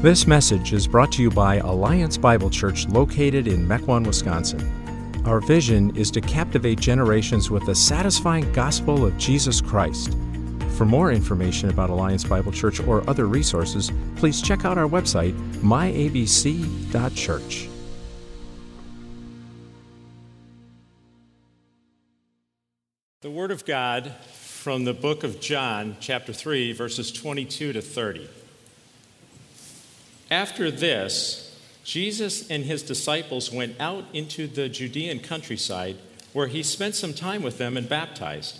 This 0.00 0.28
message 0.28 0.72
is 0.72 0.86
brought 0.86 1.10
to 1.14 1.22
you 1.22 1.28
by 1.28 1.56
Alliance 1.56 2.16
Bible 2.16 2.50
Church 2.50 2.86
located 2.86 3.48
in 3.48 3.66
Mequon, 3.66 4.06
Wisconsin. 4.06 4.60
Our 5.26 5.40
vision 5.40 5.90
is 5.96 6.12
to 6.12 6.20
captivate 6.20 6.78
generations 6.78 7.50
with 7.50 7.66
the 7.66 7.74
satisfying 7.74 8.52
gospel 8.52 9.04
of 9.04 9.18
Jesus 9.18 9.60
Christ. 9.60 10.16
For 10.76 10.84
more 10.84 11.10
information 11.10 11.68
about 11.68 11.90
Alliance 11.90 12.22
Bible 12.22 12.52
Church 12.52 12.78
or 12.78 13.02
other 13.10 13.26
resources, 13.26 13.90
please 14.14 14.40
check 14.40 14.64
out 14.64 14.78
our 14.78 14.86
website, 14.86 15.36
myabc.church. 15.62 16.08
The 23.22 23.30
Word 23.32 23.50
of 23.50 23.64
God 23.64 24.14
from 24.22 24.84
the 24.84 24.94
book 24.94 25.24
of 25.24 25.40
John, 25.40 25.96
chapter 25.98 26.32
3, 26.32 26.72
verses 26.72 27.10
22 27.10 27.72
to 27.72 27.82
30. 27.82 28.28
After 30.30 30.70
this, 30.70 31.56
Jesus 31.84 32.50
and 32.50 32.64
his 32.64 32.82
disciples 32.82 33.50
went 33.50 33.80
out 33.80 34.04
into 34.12 34.46
the 34.46 34.68
Judean 34.68 35.20
countryside, 35.20 35.96
where 36.34 36.48
he 36.48 36.62
spent 36.62 36.94
some 36.94 37.14
time 37.14 37.42
with 37.42 37.56
them 37.56 37.76
and 37.76 37.88
baptized. 37.88 38.58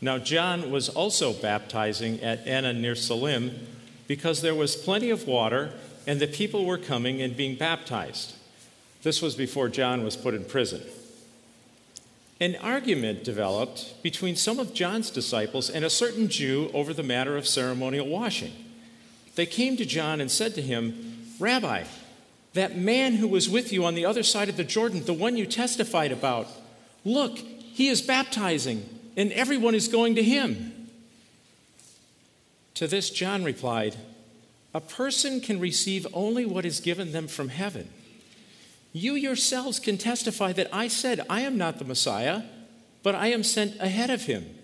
Now, 0.00 0.18
John 0.18 0.70
was 0.70 0.88
also 0.88 1.32
baptizing 1.32 2.20
at 2.20 2.44
Aenon 2.46 2.80
near 2.80 2.94
Salim, 2.94 3.66
because 4.08 4.42
there 4.42 4.54
was 4.54 4.74
plenty 4.74 5.10
of 5.10 5.26
water, 5.26 5.72
and 6.06 6.18
the 6.18 6.26
people 6.26 6.64
were 6.64 6.78
coming 6.78 7.22
and 7.22 7.36
being 7.36 7.54
baptized. 7.56 8.34
This 9.02 9.22
was 9.22 9.36
before 9.36 9.68
John 9.68 10.02
was 10.02 10.16
put 10.16 10.34
in 10.34 10.44
prison. 10.44 10.82
An 12.40 12.56
argument 12.56 13.24
developed 13.24 14.02
between 14.02 14.34
some 14.34 14.58
of 14.58 14.74
John's 14.74 15.10
disciples 15.10 15.70
and 15.70 15.84
a 15.84 15.90
certain 15.90 16.28
Jew 16.28 16.70
over 16.72 16.92
the 16.92 17.02
matter 17.02 17.36
of 17.36 17.46
ceremonial 17.46 18.06
washing. 18.06 18.52
They 19.38 19.46
came 19.46 19.76
to 19.76 19.86
John 19.86 20.20
and 20.20 20.28
said 20.28 20.56
to 20.56 20.62
him, 20.62 21.36
Rabbi, 21.38 21.84
that 22.54 22.76
man 22.76 23.14
who 23.14 23.28
was 23.28 23.48
with 23.48 23.72
you 23.72 23.84
on 23.84 23.94
the 23.94 24.04
other 24.04 24.24
side 24.24 24.48
of 24.48 24.56
the 24.56 24.64
Jordan, 24.64 25.04
the 25.04 25.14
one 25.14 25.36
you 25.36 25.46
testified 25.46 26.10
about, 26.10 26.48
look, 27.04 27.38
he 27.38 27.86
is 27.86 28.02
baptizing, 28.02 28.84
and 29.16 29.30
everyone 29.30 29.76
is 29.76 29.86
going 29.86 30.16
to 30.16 30.24
him. 30.24 30.88
To 32.74 32.88
this, 32.88 33.10
John 33.10 33.44
replied, 33.44 33.94
A 34.74 34.80
person 34.80 35.40
can 35.40 35.60
receive 35.60 36.04
only 36.12 36.44
what 36.44 36.64
is 36.64 36.80
given 36.80 37.12
them 37.12 37.28
from 37.28 37.50
heaven. 37.50 37.90
You 38.92 39.14
yourselves 39.14 39.78
can 39.78 39.98
testify 39.98 40.52
that 40.54 40.74
I 40.74 40.88
said, 40.88 41.24
I 41.30 41.42
am 41.42 41.56
not 41.56 41.78
the 41.78 41.84
Messiah, 41.84 42.42
but 43.04 43.14
I 43.14 43.28
am 43.28 43.44
sent 43.44 43.78
ahead 43.78 44.10
of 44.10 44.22
him. 44.22 44.58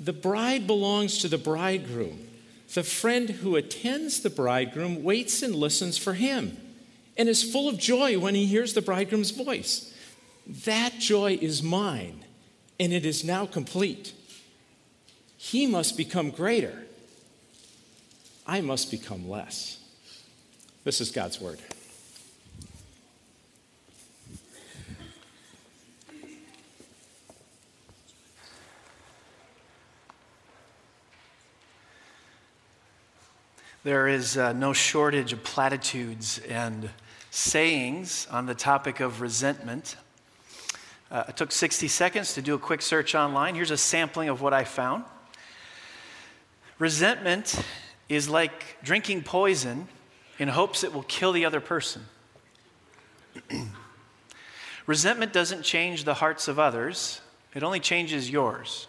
The 0.00 0.12
bride 0.12 0.66
belongs 0.66 1.18
to 1.18 1.28
the 1.28 1.38
bridegroom. 1.38 2.26
The 2.74 2.82
friend 2.84 3.28
who 3.28 3.56
attends 3.56 4.20
the 4.20 4.30
bridegroom 4.30 5.02
waits 5.02 5.42
and 5.42 5.54
listens 5.54 5.98
for 5.98 6.14
him 6.14 6.56
and 7.16 7.28
is 7.28 7.42
full 7.42 7.68
of 7.68 7.78
joy 7.78 8.18
when 8.18 8.34
he 8.34 8.46
hears 8.46 8.74
the 8.74 8.82
bridegroom's 8.82 9.32
voice. 9.32 9.92
That 10.46 10.98
joy 10.98 11.38
is 11.40 11.62
mine, 11.62 12.24
and 12.78 12.92
it 12.92 13.04
is 13.04 13.24
now 13.24 13.46
complete. 13.46 14.14
He 15.36 15.66
must 15.66 15.96
become 15.96 16.30
greater. 16.30 16.86
I 18.46 18.60
must 18.60 18.90
become 18.90 19.28
less. 19.28 19.78
This 20.84 21.00
is 21.00 21.10
God's 21.10 21.40
word. 21.40 21.58
There 33.82 34.08
is 34.08 34.36
uh, 34.36 34.52
no 34.52 34.74
shortage 34.74 35.32
of 35.32 35.42
platitudes 35.42 36.38
and 36.50 36.90
sayings 37.30 38.26
on 38.30 38.44
the 38.44 38.54
topic 38.54 39.00
of 39.00 39.22
resentment. 39.22 39.96
Uh, 41.10 41.24
I 41.28 41.32
took 41.32 41.50
60 41.50 41.88
seconds 41.88 42.34
to 42.34 42.42
do 42.42 42.54
a 42.54 42.58
quick 42.58 42.82
search 42.82 43.14
online. 43.14 43.54
Here's 43.54 43.70
a 43.70 43.78
sampling 43.78 44.28
of 44.28 44.42
what 44.42 44.52
I 44.52 44.64
found. 44.64 45.04
Resentment 46.78 47.64
is 48.10 48.28
like 48.28 48.76
drinking 48.82 49.22
poison 49.22 49.88
in 50.38 50.48
hopes 50.48 50.84
it 50.84 50.92
will 50.92 51.04
kill 51.04 51.32
the 51.32 51.46
other 51.46 51.60
person. 51.60 52.02
Resentment 54.86 55.32
doesn't 55.32 55.62
change 55.62 56.04
the 56.04 56.14
hearts 56.14 56.48
of 56.48 56.58
others, 56.58 57.22
it 57.54 57.62
only 57.62 57.80
changes 57.80 58.28
yours. 58.28 58.88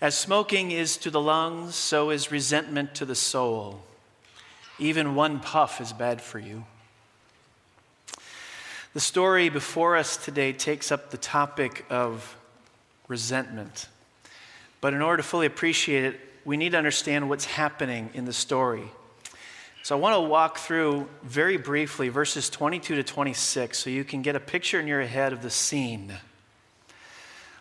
As 0.00 0.16
smoking 0.16 0.70
is 0.70 0.96
to 0.98 1.10
the 1.10 1.20
lungs, 1.20 1.74
so 1.74 2.08
is 2.08 2.32
resentment 2.32 2.94
to 2.94 3.04
the 3.04 3.14
soul. 3.14 3.82
Even 4.78 5.14
one 5.14 5.40
puff 5.40 5.78
is 5.78 5.92
bad 5.92 6.22
for 6.22 6.38
you. 6.38 6.64
The 8.94 9.00
story 9.00 9.50
before 9.50 9.96
us 9.96 10.16
today 10.16 10.54
takes 10.54 10.90
up 10.90 11.10
the 11.10 11.18
topic 11.18 11.84
of 11.90 12.34
resentment. 13.08 13.88
But 14.80 14.94
in 14.94 15.02
order 15.02 15.18
to 15.18 15.22
fully 15.22 15.46
appreciate 15.46 16.04
it, 16.04 16.20
we 16.46 16.56
need 16.56 16.70
to 16.70 16.78
understand 16.78 17.28
what's 17.28 17.44
happening 17.44 18.08
in 18.14 18.24
the 18.24 18.32
story. 18.32 18.90
So 19.82 19.96
I 19.96 20.00
want 20.00 20.16
to 20.16 20.20
walk 20.20 20.58
through 20.58 21.08
very 21.22 21.58
briefly 21.58 22.08
verses 22.08 22.48
22 22.48 22.96
to 22.96 23.02
26 23.02 23.78
so 23.78 23.90
you 23.90 24.04
can 24.04 24.22
get 24.22 24.34
a 24.34 24.40
picture 24.40 24.80
in 24.80 24.86
your 24.86 25.02
head 25.02 25.34
of 25.34 25.42
the 25.42 25.50
scene. 25.50 26.14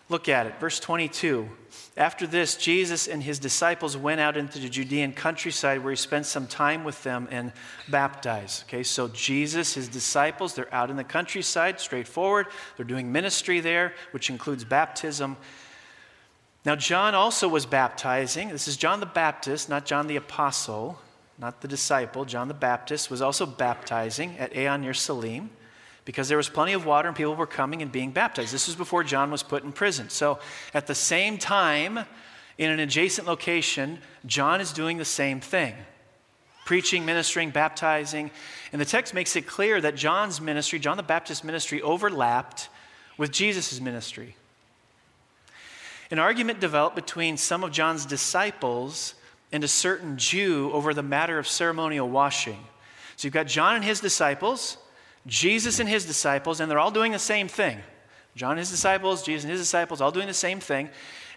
Look 0.10 0.28
at 0.28 0.48
it. 0.48 0.60
Verse 0.60 0.80
22. 0.80 1.48
After 1.96 2.26
this, 2.26 2.56
Jesus 2.56 3.08
and 3.08 3.22
his 3.22 3.38
disciples 3.38 3.96
went 3.96 4.20
out 4.20 4.38
into 4.38 4.58
the 4.58 4.70
Judean 4.70 5.14
countryside 5.14 5.84
where 5.84 5.92
he 5.92 5.96
spent 5.96 6.26
some 6.26 6.48
time 6.48 6.84
with 6.84 7.04
them 7.04 7.28
and 7.30 7.54
baptized. 7.90 8.64
Okay, 8.64 8.82
so 8.84 9.08
Jesus, 9.10 9.76
his 9.76 9.88
disciples, 9.88 10.56
they're 10.56 10.74
out 10.74 10.90
in 10.90 10.96
the 10.96 11.04
countryside, 11.04 11.80
straightforward. 11.80 12.48
They're 12.76 12.86
doing 12.86 13.12
ministry 13.12 13.60
there, 13.60 13.94
which 14.12 14.30
includes 14.30 14.64
baptism. 14.64 15.38
Now, 16.66 16.76
John 16.76 17.14
also 17.14 17.48
was 17.48 17.66
baptizing. 17.66 18.50
This 18.50 18.68
is 18.68 18.78
John 18.78 19.00
the 19.00 19.06
Baptist, 19.06 19.70
not 19.70 19.86
John 19.86 20.08
the 20.08 20.16
Apostle, 20.16 21.00
not 21.38 21.62
the 21.62 21.68
disciple. 21.68 22.26
John 22.26 22.48
the 22.48 22.54
Baptist 22.54 23.12
was 23.12 23.22
also 23.22 23.46
baptizing 23.46 24.38
at 24.40 24.54
Aenon 24.54 24.82
near 24.82 24.94
Salim 24.94 25.52
because 26.10 26.28
there 26.28 26.38
was 26.38 26.50
plenty 26.50 26.74
of 26.74 26.88
water 26.88 27.08
and 27.08 27.16
people 27.16 27.36
were 27.36 27.46
coming 27.46 27.84
and 27.84 27.92
being 27.92 28.10
baptized. 28.10 28.52
This 28.52 28.66
was 28.66 28.76
before 28.76 29.04
John 29.04 29.30
was 29.30 29.44
put 29.44 29.64
in 29.64 29.72
prison. 29.72 30.10
So 30.10 30.40
at 30.74 30.88
the 30.88 30.96
same 30.96 31.38
time, 31.38 32.00
in 32.58 32.72
an 32.72 32.80
adjacent 32.80 33.28
location, 33.28 34.00
John 34.26 34.60
is 34.60 34.74
doing 34.74 34.98
the 34.98 35.06
same 35.06 35.40
thing 35.40 35.76
preaching, 36.66 37.06
ministering, 37.06 37.52
baptizing. 37.52 38.32
And 38.72 38.82
the 38.82 38.86
text 38.86 39.14
makes 39.14 39.36
it 39.36 39.46
clear 39.46 39.80
that 39.82 39.94
John's 39.94 40.42
ministry, 40.42 40.80
John 40.80 40.98
the 40.98 41.04
Baptist's 41.04 41.44
ministry, 41.44 41.80
overlapped 41.80 42.70
with 43.20 43.32
Jesus' 43.32 43.80
ministry. 43.80 44.36
An 46.10 46.18
argument 46.18 46.60
developed 46.60 46.96
between 46.96 47.38
some 47.38 47.64
of 47.64 47.72
John's 47.72 48.08
disciples 48.08 49.14
and 49.52 49.64
a 49.64 49.68
certain 49.68 50.18
Jew 50.18 50.72
over 50.74 50.92
the 50.96 51.04
matter 51.04 51.38
of 51.38 51.48
ceremonial 51.48 52.10
washing. 52.10 52.66
So 53.16 53.28
you've 53.28 53.34
got 53.36 53.46
John 53.46 53.76
and 53.76 53.84
his 53.84 54.00
disciples 54.00 54.80
Jesus 55.28 55.80
and 55.80 55.90
his 55.90 56.06
disciples, 56.06 56.60
and 56.60 56.70
they're 56.70 56.80
all 56.80 56.92
doing 56.92 57.12
the 57.12 57.20
same 57.20 57.48
thing. 57.48 57.80
John 58.36 58.52
and 58.52 58.60
his 58.60 58.72
disciples, 58.72 59.24
Jesus 59.24 59.44
and 59.44 59.52
his 59.52 59.62
disciples, 59.62 60.02
all 60.02 60.12
doing 60.12 60.28
the 60.28 60.34
same 60.34 60.60
thing. 60.60 60.90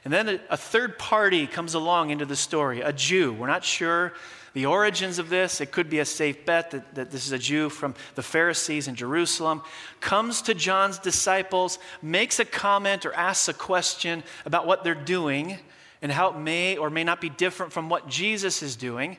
And 0.05 0.13
then 0.13 0.29
a, 0.29 0.41
a 0.51 0.57
third 0.57 0.99
party 0.99 1.47
comes 1.47 1.75
along 1.75 2.11
into 2.11 2.25
the 2.25 2.37
story, 2.37 2.81
a 2.81 2.93
Jew. 2.93 3.33
We're 3.33 3.47
not 3.47 3.65
sure 3.65 4.13
the 4.55 4.67
origins 4.67 5.19
of 5.19 5.29
this. 5.29 5.61
It 5.61 5.73
could 5.73 5.89
be 5.89 6.01
a 6.01 6.05
safe 6.05 6.45
bet 6.45 6.71
that, 6.73 6.95
that 6.95 7.11
this 7.11 7.27
is 7.27 7.33
a 7.33 7.39
Jew 7.39 7.69
from 7.71 7.95
the 8.15 8.23
Pharisees 8.23 8.89
in 8.89 8.95
Jerusalem. 8.95 9.63
Comes 10.01 10.43
to 10.43 10.55
John's 10.55 10.99
disciples, 10.99 11.79
makes 12.03 12.39
a 12.39 12.45
comment 12.45 13.07
or 13.07 13.15
asks 13.15 13.49
a 13.49 13.55
question 13.55 14.23
about 14.45 14.67
what 14.67 14.85
they're 14.85 14.95
doing 14.95 15.59
and 16.03 16.11
how 16.11 16.31
it 16.31 16.39
may 16.39 16.77
or 16.77 16.91
may 16.91 17.05
not 17.05 17.21
be 17.21 17.31
different 17.31 17.73
from 17.73 17.89
what 17.89 18.09
Jesus 18.09 18.63
is 18.63 18.77
doing. 18.77 19.17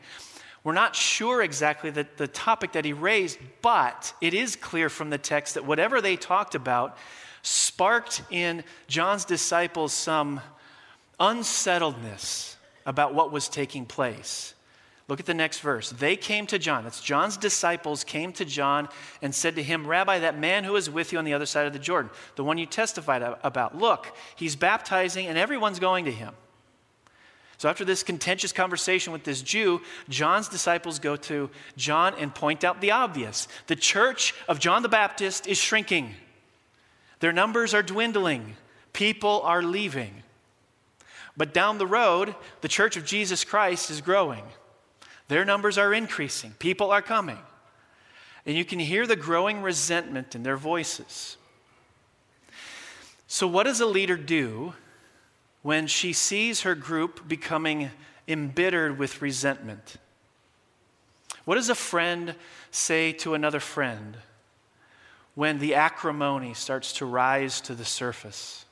We're 0.63 0.73
not 0.73 0.95
sure 0.95 1.41
exactly 1.41 1.89
the, 1.89 2.07
the 2.17 2.27
topic 2.27 2.71
that 2.73 2.85
he 2.85 2.93
raised, 2.93 3.37
but 3.61 4.13
it 4.21 4.33
is 4.33 4.55
clear 4.55 4.89
from 4.89 5.09
the 5.09 5.17
text 5.17 5.55
that 5.55 5.65
whatever 5.65 5.99
they 5.99 6.15
talked 6.15 6.55
about 6.55 6.97
sparked 7.41 8.21
in 8.31 8.63
John's 8.87 9.25
disciples 9.25 9.91
some 9.91 10.39
unsettledness 11.19 12.55
about 12.85 13.13
what 13.13 13.31
was 13.31 13.49
taking 13.49 13.85
place. 13.85 14.53
Look 15.09 15.19
at 15.19 15.25
the 15.25 15.33
next 15.33 15.59
verse. 15.59 15.89
They 15.89 16.15
came 16.15 16.47
to 16.47 16.57
John. 16.57 16.85
That's 16.85 17.01
John's 17.01 17.35
disciples 17.35 18.05
came 18.05 18.31
to 18.33 18.45
John 18.45 18.87
and 19.21 19.35
said 19.35 19.57
to 19.57 19.63
him, 19.63 19.85
Rabbi, 19.85 20.19
that 20.19 20.39
man 20.39 20.63
who 20.63 20.77
is 20.77 20.89
with 20.89 21.11
you 21.11 21.19
on 21.19 21.25
the 21.25 21.33
other 21.33 21.45
side 21.45 21.67
of 21.67 21.73
the 21.73 21.79
Jordan, 21.79 22.09
the 22.37 22.43
one 22.43 22.57
you 22.57 22.65
testified 22.65 23.21
about, 23.43 23.77
look, 23.77 24.15
he's 24.37 24.55
baptizing 24.55 25.27
and 25.27 25.37
everyone's 25.37 25.79
going 25.79 26.05
to 26.05 26.11
him. 26.11 26.33
So, 27.63 27.69
after 27.69 27.85
this 27.85 28.03
contentious 28.03 28.51
conversation 28.51 29.13
with 29.13 29.23
this 29.23 29.41
Jew, 29.41 29.79
John's 30.09 30.49
disciples 30.49 30.99
go 30.99 31.15
to 31.15 31.49
John 31.77 32.13
and 32.19 32.35
point 32.35 32.65
out 32.65 32.81
the 32.81 32.91
obvious. 32.91 33.47
The 33.67 33.77
church 33.77 34.33
of 34.49 34.59
John 34.59 34.83
the 34.83 34.89
Baptist 34.89 35.47
is 35.47 35.57
shrinking, 35.57 36.13
their 37.21 37.31
numbers 37.31 37.73
are 37.73 37.81
dwindling, 37.81 38.57
people 38.91 39.39
are 39.45 39.63
leaving. 39.63 40.23
But 41.37 41.53
down 41.53 41.77
the 41.77 41.87
road, 41.87 42.35
the 42.59 42.67
church 42.67 42.97
of 42.97 43.05
Jesus 43.05 43.45
Christ 43.45 43.89
is 43.89 44.01
growing. 44.01 44.43
Their 45.29 45.45
numbers 45.45 45.77
are 45.77 45.93
increasing, 45.93 46.55
people 46.59 46.91
are 46.91 47.01
coming. 47.01 47.39
And 48.45 48.57
you 48.57 48.65
can 48.65 48.79
hear 48.79 49.07
the 49.07 49.15
growing 49.15 49.61
resentment 49.61 50.35
in 50.35 50.43
their 50.43 50.57
voices. 50.57 51.37
So, 53.25 53.47
what 53.47 53.63
does 53.63 53.79
a 53.79 53.85
leader 53.85 54.17
do 54.17 54.73
when 55.63 55.87
she 55.87 56.13
sees 56.13 56.61
her 56.61 56.75
group 56.75 57.27
becoming 57.27 57.89
embittered 58.27 58.99
with 58.99 59.21
resentment? 59.21 59.95
What 61.45 61.55
does 61.55 61.69
a 61.69 61.75
friend 61.75 62.35
say 62.71 63.11
to 63.13 63.33
another 63.33 63.59
friend 63.59 64.17
when 65.35 65.59
the 65.59 65.75
acrimony 65.75 66.53
starts 66.53 66.93
to 66.93 67.05
rise 67.05 67.59
to 67.61 67.73
the 67.73 67.85
surface? 67.85 68.65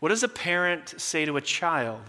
What 0.00 0.10
does 0.10 0.22
a 0.22 0.28
parent 0.28 1.00
say 1.00 1.24
to 1.24 1.36
a 1.36 1.40
child 1.40 2.02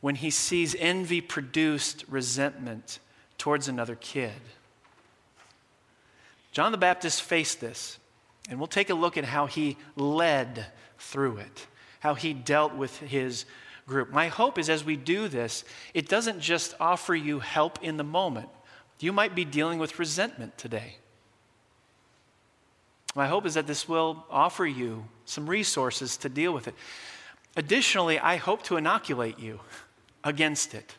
when 0.00 0.14
he 0.14 0.30
sees 0.30 0.74
envy 0.78 1.20
produced 1.20 2.04
resentment 2.08 3.00
towards 3.38 3.68
another 3.68 3.96
kid? 3.96 4.32
John 6.52 6.72
the 6.72 6.78
Baptist 6.78 7.22
faced 7.22 7.60
this, 7.60 7.98
and 8.48 8.58
we'll 8.58 8.66
take 8.66 8.90
a 8.90 8.94
look 8.94 9.16
at 9.16 9.24
how 9.24 9.46
he 9.46 9.76
led 9.94 10.66
through 10.98 11.38
it, 11.38 11.66
how 12.00 12.14
he 12.14 12.32
dealt 12.34 12.74
with 12.74 12.98
his 12.98 13.44
group. 13.86 14.10
My 14.10 14.28
hope 14.28 14.58
is 14.58 14.68
as 14.68 14.84
we 14.84 14.96
do 14.96 15.28
this, 15.28 15.64
it 15.94 16.08
doesn't 16.08 16.40
just 16.40 16.74
offer 16.80 17.14
you 17.14 17.38
help 17.38 17.82
in 17.82 17.96
the 17.96 18.04
moment. 18.04 18.48
You 18.98 19.12
might 19.12 19.34
be 19.34 19.44
dealing 19.44 19.78
with 19.78 19.98
resentment 19.98 20.58
today. 20.58 20.96
My 23.14 23.26
hope 23.26 23.46
is 23.46 23.54
that 23.54 23.66
this 23.66 23.88
will 23.88 24.24
offer 24.30 24.66
you 24.66 25.04
some 25.24 25.48
resources 25.48 26.16
to 26.18 26.28
deal 26.28 26.52
with 26.52 26.68
it. 26.68 26.74
Additionally, 27.56 28.18
I 28.18 28.36
hope 28.36 28.62
to 28.64 28.76
inoculate 28.76 29.38
you 29.38 29.60
against 30.22 30.74
it, 30.74 30.94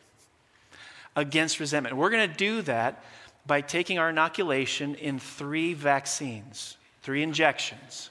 against 1.16 1.60
resentment. 1.60 1.96
We're 1.96 2.10
going 2.10 2.28
to 2.28 2.36
do 2.36 2.62
that 2.62 3.02
by 3.46 3.60
taking 3.60 3.98
our 3.98 4.10
inoculation 4.10 4.94
in 4.96 5.18
three 5.18 5.74
vaccines, 5.74 6.76
three 7.02 7.22
injections. 7.22 8.10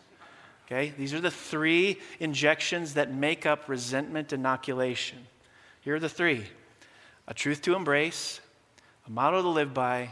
Okay? 0.71 0.93
These 0.97 1.13
are 1.13 1.19
the 1.19 1.31
three 1.31 1.99
injections 2.19 2.93
that 2.93 3.13
make 3.13 3.45
up 3.45 3.67
resentment 3.67 4.31
inoculation. 4.31 5.17
Here 5.81 5.95
are 5.95 5.99
the 5.99 6.09
three 6.09 6.45
a 7.27 7.33
truth 7.33 7.61
to 7.61 7.75
embrace, 7.75 8.39
a 9.07 9.11
motto 9.11 9.41
to 9.41 9.47
live 9.47 9.73
by, 9.73 10.11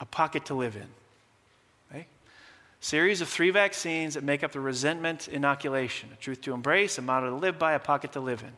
a 0.00 0.04
pocket 0.04 0.46
to 0.46 0.54
live 0.54 0.76
in. 0.76 0.86
Okay? 1.90 2.06
Series 2.80 3.20
of 3.20 3.28
three 3.28 3.50
vaccines 3.50 4.14
that 4.14 4.24
make 4.24 4.42
up 4.42 4.52
the 4.52 4.60
resentment 4.60 5.28
inoculation 5.28 6.08
a 6.12 6.16
truth 6.16 6.40
to 6.42 6.54
embrace, 6.54 6.98
a 6.98 7.02
motto 7.02 7.30
to 7.30 7.36
live 7.36 7.58
by, 7.58 7.74
a 7.74 7.78
pocket 7.78 8.12
to 8.12 8.20
live 8.20 8.42
in. 8.42 8.52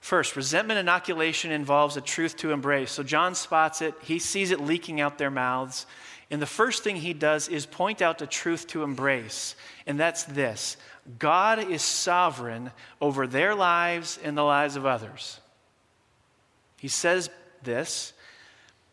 First, 0.00 0.36
resentment 0.36 0.78
inoculation 0.78 1.50
involves 1.50 1.96
a 1.96 2.00
truth 2.00 2.36
to 2.36 2.52
embrace. 2.52 2.92
So 2.92 3.02
John 3.02 3.34
spots 3.34 3.82
it, 3.82 3.94
he 4.02 4.18
sees 4.18 4.50
it 4.50 4.60
leaking 4.60 5.00
out 5.00 5.18
their 5.18 5.32
mouths. 5.32 5.86
And 6.30 6.42
the 6.42 6.46
first 6.46 6.82
thing 6.82 6.96
he 6.96 7.12
does 7.12 7.48
is 7.48 7.66
point 7.66 8.02
out 8.02 8.18
the 8.18 8.26
truth 8.26 8.66
to 8.68 8.82
embrace, 8.82 9.54
and 9.86 9.98
that's 9.98 10.24
this 10.24 10.76
God 11.18 11.70
is 11.70 11.82
sovereign 11.82 12.72
over 13.00 13.26
their 13.26 13.54
lives 13.54 14.18
and 14.22 14.36
the 14.36 14.42
lives 14.42 14.76
of 14.76 14.84
others. 14.84 15.40
He 16.78 16.88
says 16.88 17.30
this, 17.62 18.12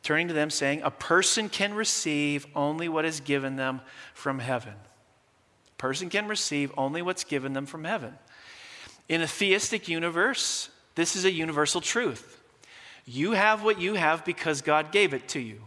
turning 0.03 0.27
to 0.27 0.33
them, 0.33 0.49
saying, 0.49 0.81
A 0.83 0.91
person 0.91 1.49
can 1.49 1.73
receive 1.73 2.45
only 2.55 2.87
what 2.87 3.05
is 3.05 3.19
given 3.19 3.55
them 3.55 3.81
from 4.13 4.39
heaven. 4.39 4.73
A 4.73 5.75
person 5.77 6.09
can 6.09 6.27
receive 6.27 6.71
only 6.77 7.01
what's 7.01 7.23
given 7.23 7.53
them 7.53 7.65
from 7.65 7.83
heaven. 7.83 8.13
In 9.09 9.21
a 9.21 9.27
theistic 9.27 9.89
universe, 9.89 10.69
this 10.95 11.15
is 11.15 11.25
a 11.25 11.31
universal 11.31 11.81
truth. 11.81 12.39
You 13.05 13.31
have 13.31 13.63
what 13.63 13.81
you 13.81 13.95
have 13.95 14.23
because 14.23 14.61
God 14.61 14.91
gave 14.91 15.13
it 15.13 15.27
to 15.29 15.39
you. 15.39 15.61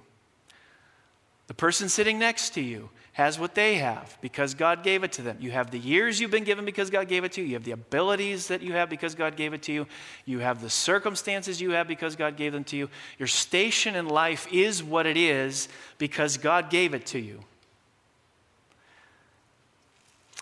The 1.46 1.54
person 1.54 1.88
sitting 1.88 2.18
next 2.18 2.50
to 2.54 2.60
you 2.60 2.90
has 3.12 3.38
what 3.38 3.54
they 3.54 3.76
have 3.76 4.18
because 4.20 4.52
God 4.54 4.82
gave 4.82 5.04
it 5.04 5.12
to 5.12 5.22
them. 5.22 5.38
You 5.40 5.50
have 5.52 5.70
the 5.70 5.78
years 5.78 6.20
you've 6.20 6.30
been 6.30 6.44
given 6.44 6.64
because 6.64 6.90
God 6.90 7.08
gave 7.08 7.24
it 7.24 7.32
to 7.32 7.40
you. 7.40 7.46
You 7.46 7.54
have 7.54 7.64
the 7.64 7.70
abilities 7.70 8.48
that 8.48 8.62
you 8.62 8.72
have 8.72 8.90
because 8.90 9.14
God 9.14 9.36
gave 9.36 9.54
it 9.54 9.62
to 9.62 9.72
you. 9.72 9.86
You 10.26 10.40
have 10.40 10.60
the 10.60 10.68
circumstances 10.68 11.60
you 11.60 11.70
have 11.70 11.88
because 11.88 12.16
God 12.16 12.36
gave 12.36 12.52
them 12.52 12.64
to 12.64 12.76
you. 12.76 12.90
Your 13.18 13.28
station 13.28 13.94
in 13.94 14.06
life 14.06 14.46
is 14.52 14.82
what 14.82 15.06
it 15.06 15.16
is 15.16 15.68
because 15.98 16.36
God 16.36 16.68
gave 16.68 16.94
it 16.94 17.06
to 17.06 17.18
you. 17.18 17.40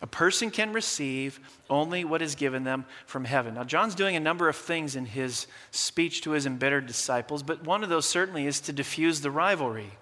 A 0.03 0.07
person 0.07 0.51
can 0.51 0.73
receive 0.73 1.39
only 1.71 2.05
what 2.05 2.23
is 2.23 2.35
given 2.35 2.65
them 2.65 2.87
from 3.07 3.25
heaven. 3.25 3.55
Now, 3.55 3.65
John's 3.65 3.95
doing 3.95 4.17
a 4.17 4.21
number 4.21 4.49
of 4.49 4.57
things 4.57 4.97
in 4.97 5.07
his 5.07 5.47
speech 5.71 6.23
to 6.23 6.33
his 6.33 6.45
embittered 6.45 6.87
disciples, 6.87 7.43
but 7.43 7.65
one 7.65 7.85
of 7.85 7.89
those 7.89 8.07
certainly 8.07 8.47
is 8.47 8.61
to 8.63 8.73
diffuse 8.73 9.21
the 9.21 9.31
rivalry 9.31 9.93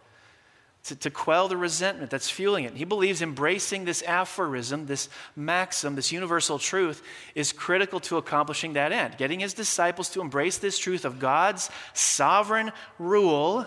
to, 0.84 0.96
to 0.96 1.11
quell 1.11 1.46
the 1.49 1.56
resentment 1.56 2.11
that's 2.11 2.29
fueling 2.29 2.64
it. 2.64 2.75
He 2.75 2.84
believes 2.84 3.23
embracing 3.23 3.84
this 3.84 4.02
aphorism, 4.02 4.87
this 4.87 5.08
maxim, 5.37 5.94
this 5.94 6.11
universal 6.11 6.58
truth 6.58 7.02
is 7.34 7.52
critical 7.52 8.00
to 8.00 8.17
accomplishing 8.17 8.73
that 8.73 8.90
end. 8.90 9.17
Getting 9.17 9.40
his 9.40 9.55
disciples 9.55 10.08
to 10.11 10.20
embrace 10.20 10.58
this 10.58 10.79
truth 10.79 11.05
of 11.05 11.19
God's 11.19 11.70
sovereign 11.94 12.73
rule 12.99 13.67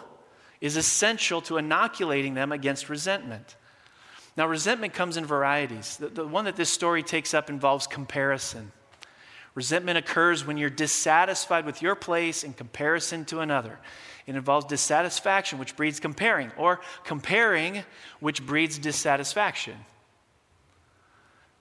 is 0.59 0.75
essential 0.75 1.41
to 1.41 1.57
inoculating 1.57 2.33
them 2.33 2.51
against 2.51 2.89
resentment. 2.89 3.55
Now, 4.37 4.47
resentment 4.47 4.93
comes 4.93 5.15
in 5.15 5.25
varieties. 5.25 5.95
The, 5.95 6.07
the 6.09 6.27
one 6.27 6.45
that 6.45 6.57
this 6.57 6.69
story 6.69 7.03
takes 7.03 7.33
up 7.33 7.49
involves 7.49 7.87
comparison. 7.87 8.73
Resentment 9.55 9.97
occurs 9.97 10.45
when 10.45 10.57
you're 10.57 10.69
dissatisfied 10.69 11.65
with 11.65 11.81
your 11.81 11.95
place 11.95 12.43
in 12.43 12.53
comparison 12.53 13.23
to 13.25 13.39
another. 13.39 13.79
It 14.27 14.35
involves 14.35 14.65
dissatisfaction, 14.65 15.59
which 15.59 15.77
breeds 15.77 15.99
comparing, 15.99 16.51
or 16.57 16.81
comparing, 17.05 17.83
which 18.19 18.45
breeds 18.45 18.77
dissatisfaction. 18.77 19.77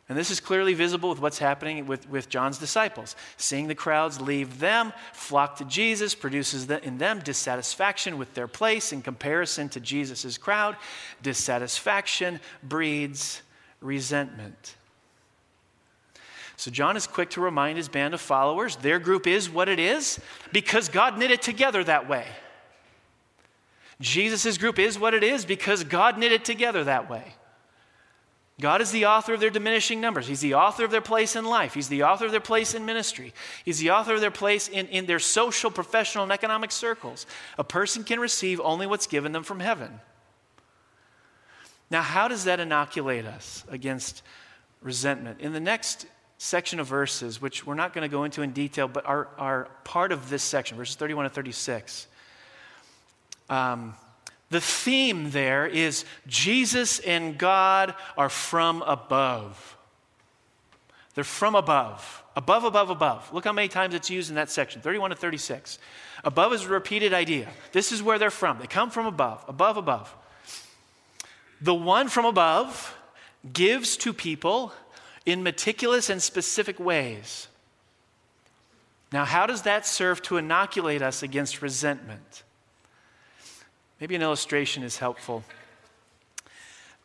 And 0.09 0.19
this 0.19 0.31
is 0.31 0.41
clearly 0.41 0.75
visible 0.75 1.09
with 1.09 1.21
what's 1.21 1.39
happening 1.39 1.87
with, 1.87 2.09
with 2.11 2.29
John's 2.29 2.59
disciples. 2.59 3.17
Seeing 3.37 3.69
the 3.69 3.75
crowds 3.75 4.21
leave 4.21 4.59
them, 4.59 4.93
flock 5.13 5.57
to 5.57 5.65
Jesus, 5.65 6.15
produces 6.15 6.69
in 6.69 6.99
them 6.99 7.21
dissatisfaction 7.21 8.19
with 8.19 8.35
their 8.35 8.49
place 8.49 8.93
in 8.93 9.01
comparison 9.01 9.69
to 9.71 9.81
Jesus' 9.81 10.37
crowd. 10.37 10.77
Dissatisfaction 11.23 12.41
breeds 12.63 13.41
resentment. 13.81 14.75
So 16.57 16.71
John 16.71 16.97
is 16.97 17.07
quick 17.07 17.31
to 17.31 17.41
remind 17.41 17.77
his 17.77 17.89
band 17.89 18.15
of 18.15 18.21
followers 18.21 18.77
their 18.77 18.99
group 18.99 19.27
is 19.27 19.51
what 19.51 19.69
it 19.69 19.79
is 19.79 20.21
because 20.53 20.89
God 20.89 21.19
knit 21.19 21.31
it 21.31 21.43
together 21.43 21.83
that 21.85 22.09
way. 22.09 22.27
Jesus' 24.01 24.59
group 24.59 24.79
is 24.79 24.99
what 24.99 25.15
it 25.15 25.23
is 25.23 25.45
because 25.45 25.85
God 25.85 26.19
knit 26.19 26.33
it 26.33 26.45
together 26.45 26.85
that 26.85 27.09
way. 27.09 27.35
God 28.61 28.81
is 28.81 28.93
the 28.93 29.07
author 29.07 29.35
of 29.35 29.41
their 29.41 29.51
diminishing 29.51 30.01
numbers. 30.01 30.29
He's 30.29 30.41
the 30.41 30.55
author 30.55 30.85
of 30.85 30.93
their 30.93 31.01
place 31.01 31.35
in 31.35 31.45
life. 31.45 31.75
He's 31.75 31.89
the 31.89 32.05
author 32.05 32.27
of 32.27 32.31
their 32.31 32.41
place 32.41 32.73
in 32.73 32.87
ministry. 32.87 33.35
He's 33.65 33.81
the 33.81 33.91
author 33.91 34.15
of 34.15 34.21
their 34.21 34.31
place 34.31 34.69
in, 34.69 34.87
in 34.89 35.07
their 35.07 35.19
social, 35.19 35.73
professional, 35.73 36.23
and 36.23 36.33
economic 36.33 36.71
circles. 36.71 37.27
A 37.59 37.65
person 37.65 38.05
can 38.05 38.21
receive 38.21 38.61
only 38.61 38.87
what's 38.87 39.09
given 39.09 39.33
them 39.33 39.43
from 39.43 39.59
heaven. 39.59 40.01
Now, 41.91 42.03
how 42.03 42.29
does 42.29 42.45
that 42.45 42.61
inoculate 42.61 43.27
us 43.27 43.65
against 43.69 44.23
resentment? 44.81 45.41
In 45.41 45.53
the 45.53 45.61
next 45.61 46.07
section 46.45 46.79
of 46.79 46.87
verses, 46.87 47.41
which 47.41 47.67
we're 47.67 47.75
not 47.75 47.95
going 47.95 48.03
to 48.03 48.09
go 48.09 48.25
into 48.25 48.43
in 48.43 48.53
detail, 48.53 48.87
but 48.87 49.07
are, 49.07 49.29
are 49.39 49.69
part 49.83 50.13
of 50.13 50.29
this 50.29 50.43
section, 50.43 50.77
verses 50.77 50.95
31 50.95 51.25
to 51.25 51.31
36, 51.31 52.07
um, 53.49 53.95
the 54.51 54.61
theme 54.61 55.31
there 55.31 55.67
is 55.67 56.05
Jesus 56.27 56.99
and 56.99 57.39
God 57.39 57.95
are 58.19 58.29
from 58.29 58.83
above. 58.83 59.79
They're 61.15 61.25
from 61.25 61.55
above. 61.55 62.23
Above, 62.37 62.65
above, 62.65 62.91
above. 62.91 63.33
Look 63.33 63.45
how 63.45 63.53
many 63.53 63.69
times 63.69 63.95
it's 63.95 64.11
used 64.11 64.29
in 64.29 64.35
that 64.35 64.51
section 64.51 64.83
31 64.83 65.11
to 65.11 65.17
36. 65.17 65.79
Above 66.25 66.53
is 66.53 66.65
a 66.65 66.69
repeated 66.69 67.15
idea. 67.15 67.49
This 67.73 67.91
is 67.91 68.03
where 68.03 68.19
they're 68.19 68.31
from. 68.31 68.59
They 68.59 68.67
come 68.67 68.91
from 68.91 69.07
above, 69.07 69.43
above, 69.49 69.79
above. 69.79 70.15
The 71.63 71.75
one 71.75 72.09
from 72.09 72.27
above 72.27 72.95
gives 73.51 73.97
to 73.99 74.13
people 74.13 74.73
in 75.27 75.43
meticulous 75.43 76.11
and 76.11 76.23
specific 76.23 76.79
ways. 76.79 77.49
Now, 79.13 79.25
how 79.25 79.47
does 79.47 79.63
that 79.63 79.87
serve 79.87 80.23
to 80.23 80.37
inoculate 80.37 81.03
us 81.03 81.23
against 81.23 81.63
resentment? 81.63 82.43
Maybe 84.01 84.15
an 84.17 84.23
illustration 84.23 84.83
is 84.83 84.99
helpful. 84.99 85.45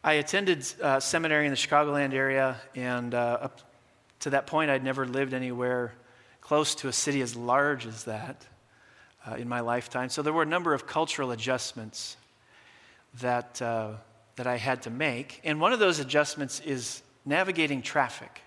I 0.03 0.13
attended 0.13 0.65
uh, 0.81 0.99
seminary 0.99 1.45
in 1.45 1.51
the 1.51 1.57
Chicagoland 1.57 2.13
area, 2.13 2.59
and 2.73 3.13
uh, 3.13 3.37
up 3.41 3.61
to 4.21 4.31
that 4.31 4.47
point, 4.47 4.71
I'd 4.71 4.83
never 4.83 5.05
lived 5.05 5.33
anywhere 5.33 5.93
close 6.41 6.73
to 6.75 6.87
a 6.87 6.93
city 6.93 7.21
as 7.21 7.35
large 7.35 7.85
as 7.85 8.05
that 8.05 8.45
uh, 9.27 9.35
in 9.35 9.47
my 9.47 9.59
lifetime. 9.59 10.09
So 10.09 10.21
there 10.21 10.33
were 10.33 10.43
a 10.43 10.47
number 10.47 10.73
of 10.73 10.87
cultural 10.87 11.31
adjustments 11.31 12.17
that, 13.21 13.61
uh, 13.61 13.91
that 14.35 14.47
I 14.47 14.57
had 14.57 14.81
to 14.83 14.89
make. 14.89 15.41
And 15.43 15.61
one 15.61 15.73
of 15.73 15.79
those 15.79 15.99
adjustments 15.99 16.59
is 16.61 17.01
navigating 17.29 17.81
traffic 17.81 18.41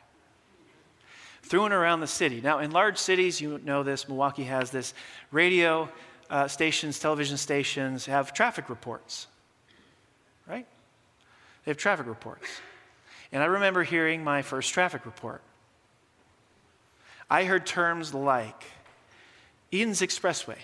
through 1.42 1.64
and 1.64 1.74
around 1.74 2.00
the 2.00 2.06
city. 2.06 2.40
Now, 2.40 2.58
in 2.58 2.70
large 2.70 2.98
cities, 2.98 3.40
you 3.40 3.60
know 3.64 3.82
this, 3.82 4.08
Milwaukee 4.08 4.44
has 4.44 4.70
this, 4.70 4.92
radio 5.30 5.88
uh, 6.28 6.48
stations, 6.48 6.98
television 6.98 7.36
stations, 7.36 8.06
have 8.06 8.34
traffic 8.34 8.68
reports, 8.68 9.26
right? 10.46 10.66
They 11.64 11.70
have 11.70 11.78
traffic 11.78 12.06
reports. 12.06 12.46
And 13.32 13.42
I 13.42 13.46
remember 13.46 13.82
hearing 13.82 14.22
my 14.22 14.42
first 14.42 14.72
traffic 14.72 15.06
report. 15.06 15.42
I 17.30 17.44
heard 17.44 17.64
terms 17.64 18.12
like 18.12 18.64
Edens 19.70 20.00
Expressway, 20.00 20.58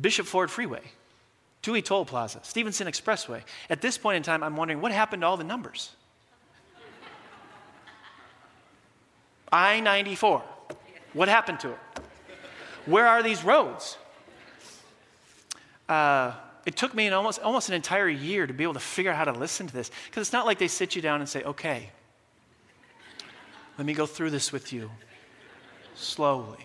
Bishop 0.00 0.26
Ford 0.26 0.50
Freeway, 0.50 0.82
Touhy 1.62 1.84
Toll 1.84 2.04
Plaza, 2.04 2.40
Stevenson 2.42 2.88
Expressway. 2.88 3.42
At 3.70 3.80
this 3.80 3.98
point 3.98 4.16
in 4.16 4.22
time, 4.22 4.42
I'm 4.42 4.56
wondering 4.56 4.80
what 4.80 4.90
happened 4.90 5.22
to 5.22 5.26
all 5.26 5.36
the 5.36 5.44
numbers? 5.44 5.92
I 9.52 9.80
94. 9.80 10.42
What 11.12 11.28
happened 11.28 11.60
to 11.60 11.70
it? 11.70 11.78
Where 12.86 13.06
are 13.06 13.22
these 13.22 13.44
roads? 13.44 13.98
Uh, 15.88 16.32
it 16.66 16.76
took 16.76 16.94
me 16.94 17.06
an 17.06 17.12
almost, 17.12 17.40
almost 17.40 17.68
an 17.68 17.74
entire 17.74 18.08
year 18.08 18.46
to 18.46 18.52
be 18.52 18.62
able 18.62 18.74
to 18.74 18.80
figure 18.80 19.10
out 19.10 19.16
how 19.16 19.24
to 19.24 19.38
listen 19.38 19.66
to 19.66 19.72
this. 19.72 19.90
Because 20.06 20.22
it's 20.22 20.32
not 20.32 20.46
like 20.46 20.58
they 20.58 20.68
sit 20.68 20.94
you 20.94 21.02
down 21.02 21.20
and 21.20 21.28
say, 21.28 21.42
okay, 21.42 21.90
let 23.78 23.86
me 23.86 23.94
go 23.94 24.06
through 24.06 24.30
this 24.30 24.52
with 24.52 24.72
you 24.72 24.90
slowly. 25.94 26.64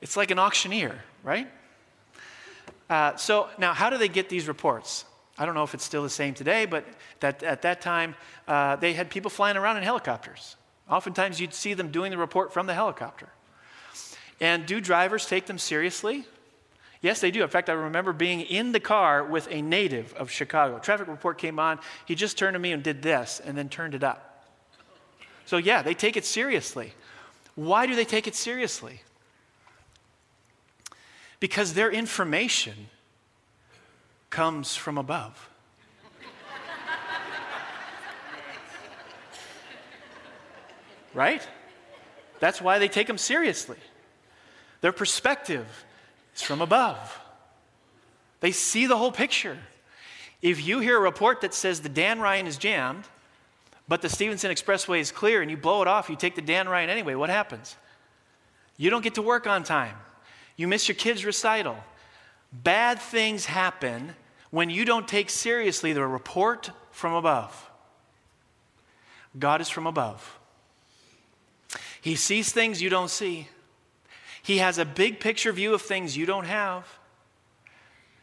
It's 0.00 0.16
like 0.16 0.30
an 0.30 0.38
auctioneer, 0.38 1.02
right? 1.22 1.48
Uh, 2.90 3.16
so 3.16 3.48
now, 3.58 3.72
how 3.72 3.88
do 3.88 3.96
they 3.96 4.08
get 4.08 4.28
these 4.28 4.46
reports? 4.48 5.06
I 5.38 5.46
don't 5.46 5.54
know 5.54 5.62
if 5.62 5.72
it's 5.72 5.84
still 5.84 6.02
the 6.02 6.10
same 6.10 6.34
today, 6.34 6.66
but 6.66 6.84
that, 7.20 7.42
at 7.42 7.62
that 7.62 7.80
time, 7.80 8.14
uh, 8.46 8.76
they 8.76 8.92
had 8.92 9.08
people 9.08 9.30
flying 9.30 9.56
around 9.56 9.78
in 9.78 9.82
helicopters. 9.82 10.56
Oftentimes, 10.88 11.40
you'd 11.40 11.54
see 11.54 11.74
them 11.74 11.90
doing 11.90 12.10
the 12.10 12.18
report 12.18 12.52
from 12.52 12.66
the 12.66 12.74
helicopter. 12.74 13.28
And 14.40 14.66
do 14.66 14.80
drivers 14.80 15.26
take 15.26 15.46
them 15.46 15.58
seriously? 15.58 16.26
Yes, 17.00 17.20
they 17.20 17.30
do. 17.30 17.42
In 17.42 17.48
fact, 17.48 17.68
I 17.68 17.74
remember 17.74 18.12
being 18.12 18.40
in 18.40 18.72
the 18.72 18.80
car 18.80 19.24
with 19.24 19.46
a 19.50 19.60
native 19.62 20.14
of 20.14 20.30
Chicago. 20.30 20.78
Traffic 20.78 21.06
report 21.06 21.38
came 21.38 21.58
on. 21.58 21.78
He 22.06 22.14
just 22.14 22.38
turned 22.38 22.54
to 22.54 22.58
me 22.58 22.72
and 22.72 22.82
did 22.82 23.02
this 23.02 23.40
and 23.44 23.56
then 23.56 23.68
turned 23.68 23.94
it 23.94 24.02
up. 24.02 24.46
So, 25.46 25.58
yeah, 25.58 25.82
they 25.82 25.94
take 25.94 26.16
it 26.16 26.24
seriously. 26.24 26.94
Why 27.54 27.86
do 27.86 27.94
they 27.94 28.04
take 28.04 28.26
it 28.26 28.34
seriously? 28.34 29.02
Because 31.40 31.74
their 31.74 31.90
information 31.90 32.88
comes 34.30 34.74
from 34.74 34.98
above. 34.98 35.50
Right? 41.14 41.46
That's 42.40 42.60
why 42.60 42.78
they 42.78 42.88
take 42.88 43.06
them 43.06 43.18
seriously. 43.18 43.78
Their 44.80 44.92
perspective 44.92 45.66
is 46.34 46.42
from 46.42 46.60
above. 46.60 47.18
They 48.40 48.52
see 48.52 48.86
the 48.86 48.96
whole 48.96 49.12
picture. 49.12 49.56
If 50.42 50.66
you 50.66 50.80
hear 50.80 50.98
a 50.98 51.00
report 51.00 51.40
that 51.40 51.54
says 51.54 51.80
the 51.80 51.88
Dan 51.88 52.20
Ryan 52.20 52.46
is 52.46 52.58
jammed, 52.58 53.04
but 53.88 54.02
the 54.02 54.08
Stevenson 54.08 54.50
Expressway 54.50 55.00
is 55.00 55.10
clear 55.10 55.40
and 55.40 55.50
you 55.50 55.56
blow 55.56 55.80
it 55.80 55.88
off, 55.88 56.10
you 56.10 56.16
take 56.16 56.34
the 56.34 56.42
Dan 56.42 56.68
Ryan 56.68 56.90
anyway, 56.90 57.14
what 57.14 57.30
happens? 57.30 57.76
You 58.76 58.90
don't 58.90 59.02
get 59.02 59.14
to 59.14 59.22
work 59.22 59.46
on 59.46 59.62
time. 59.62 59.96
You 60.56 60.68
miss 60.68 60.88
your 60.88 60.96
kid's 60.96 61.24
recital. 61.24 61.76
Bad 62.52 62.98
things 63.00 63.46
happen 63.46 64.14
when 64.50 64.70
you 64.70 64.84
don't 64.84 65.08
take 65.08 65.30
seriously 65.30 65.92
the 65.92 66.06
report 66.06 66.70
from 66.90 67.14
above. 67.14 67.70
God 69.38 69.60
is 69.60 69.68
from 69.68 69.86
above. 69.86 70.38
He 72.04 72.16
sees 72.16 72.52
things 72.52 72.82
you 72.82 72.90
don't 72.90 73.08
see. 73.08 73.48
He 74.42 74.58
has 74.58 74.76
a 74.76 74.84
big 74.84 75.20
picture 75.20 75.50
view 75.52 75.72
of 75.72 75.80
things 75.80 76.18
you 76.18 76.26
don't 76.26 76.44
have. 76.44 76.86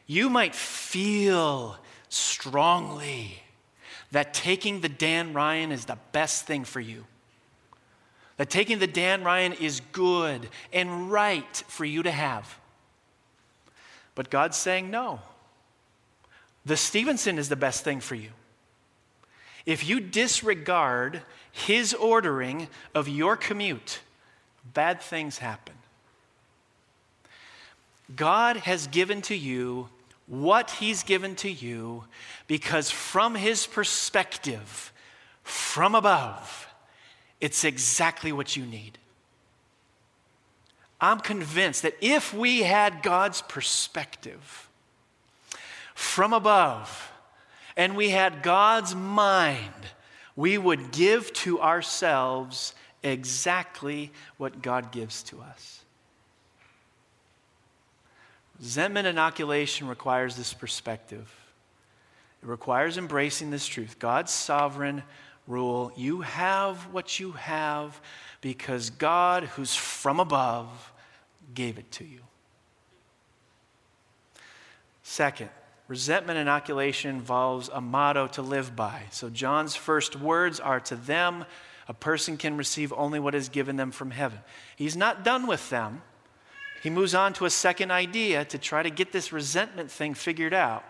You 0.06 0.30
might 0.30 0.54
feel 0.54 1.80
strongly 2.08 3.42
that 4.12 4.36
taking 4.36 4.82
the 4.82 4.88
Dan 4.88 5.34
Ryan 5.34 5.72
is 5.72 5.86
the 5.86 5.98
best 6.12 6.46
thing 6.46 6.64
for 6.64 6.80
you. 6.80 7.08
That 8.38 8.52
taking 8.52 8.78
the 8.78 8.86
Dan 8.86 9.24
Ryan 9.24 9.54
is 9.54 9.82
good 9.92 10.48
and 10.72 11.12
right 11.12 11.64
for 11.68 11.84
you 11.84 12.04
to 12.04 12.12
have. 12.12 12.60
But 14.14 14.30
God's 14.30 14.58
saying 14.58 14.92
no. 14.92 15.22
The 16.68 16.78
Stevenson 16.78 17.40
is 17.40 17.50
the 17.50 17.56
best 17.56 17.84
thing 17.84 18.00
for 18.00 18.14
you. 18.14 18.30
If 19.66 19.90
you 19.90 20.00
disregard 20.00 21.24
his 21.52 21.94
ordering 21.94 22.68
of 22.96 23.08
your 23.08 23.36
commute, 23.36 24.00
bad 24.74 25.02
things 25.02 25.40
happen. 25.40 25.76
God 28.16 28.58
has 28.58 28.88
given 28.88 29.22
to 29.24 29.36
you 29.36 29.90
what 30.28 30.72
he's 30.72 31.04
given 31.04 31.36
to 31.36 31.50
you 31.50 32.06
because, 32.48 32.90
from 32.90 33.36
his 33.36 33.68
perspective, 33.68 34.92
from 35.44 35.96
above, 35.96 36.68
it's 37.40 37.64
exactly 37.64 38.32
what 38.32 38.56
you 38.56 38.66
need. 38.66 38.98
I'm 41.02 41.20
convinced 41.20 41.82
that 41.82 41.96
if 42.00 42.34
we 42.34 42.62
had 42.62 43.02
God's 43.02 43.42
perspective 43.42 44.70
from 45.96 46.32
above 46.32 47.12
and 47.76 47.96
we 47.96 48.12
had 48.12 48.44
God's 48.44 48.94
mind, 48.94 49.74
we 50.36 50.58
would 50.58 50.92
give 50.92 51.32
to 51.34 51.62
ourselves 51.62 52.74
exactly 53.04 54.12
what 54.38 54.62
God 54.62 54.92
gives 54.92 55.24
to 55.24 55.42
us. 55.42 55.82
Resentment 58.60 59.08
inoculation 59.08 59.88
requires 59.88 60.36
this 60.36 60.54
perspective. 60.54 61.30
It 62.44 62.48
requires 62.48 62.98
embracing 62.98 63.50
this 63.50 63.66
truth 63.66 63.98
God's 64.00 64.32
sovereign 64.32 65.04
rule. 65.48 65.92
You 65.96 66.22
have 66.22 66.78
what 66.94 67.20
you 67.20 67.32
have 67.34 68.00
because 68.40 68.90
God, 68.92 69.44
who's 69.44 69.76
from 69.76 70.20
above, 70.20 70.92
gave 71.54 71.78
it 71.78 71.92
to 71.94 72.06
you. 72.06 72.20
Second, 75.04 75.50
resentment 75.92 76.40
inoculation 76.40 77.14
involves 77.14 77.70
a 77.74 77.82
motto 77.82 78.26
to 78.26 78.42
live 78.42 78.78
by. 78.78 79.04
So 79.12 79.30
John's 79.30 79.76
first 79.76 80.16
words 80.16 80.58
are 80.58 80.80
to 80.80 80.96
them, 80.96 81.44
a 81.86 81.94
person 81.94 82.38
can 82.38 82.56
receive 82.56 82.94
only 82.96 83.20
what 83.20 83.36
is 83.36 83.50
given 83.50 83.76
them 83.76 83.92
from 83.92 84.12
heaven. 84.12 84.40
He's 84.78 84.96
not 84.96 85.26
done 85.26 85.48
with 85.48 85.70
them. 85.70 86.02
He 86.82 86.90
moves 86.90 87.14
on 87.14 87.34
to 87.34 87.46
a 87.46 87.50
second 87.50 87.92
idea 87.92 88.46
to 88.46 88.58
try 88.58 88.82
to 88.82 88.90
get 88.90 89.12
this 89.12 89.34
resentment 89.34 89.92
thing 89.92 90.14
figured 90.14 90.54
out. 90.54 90.86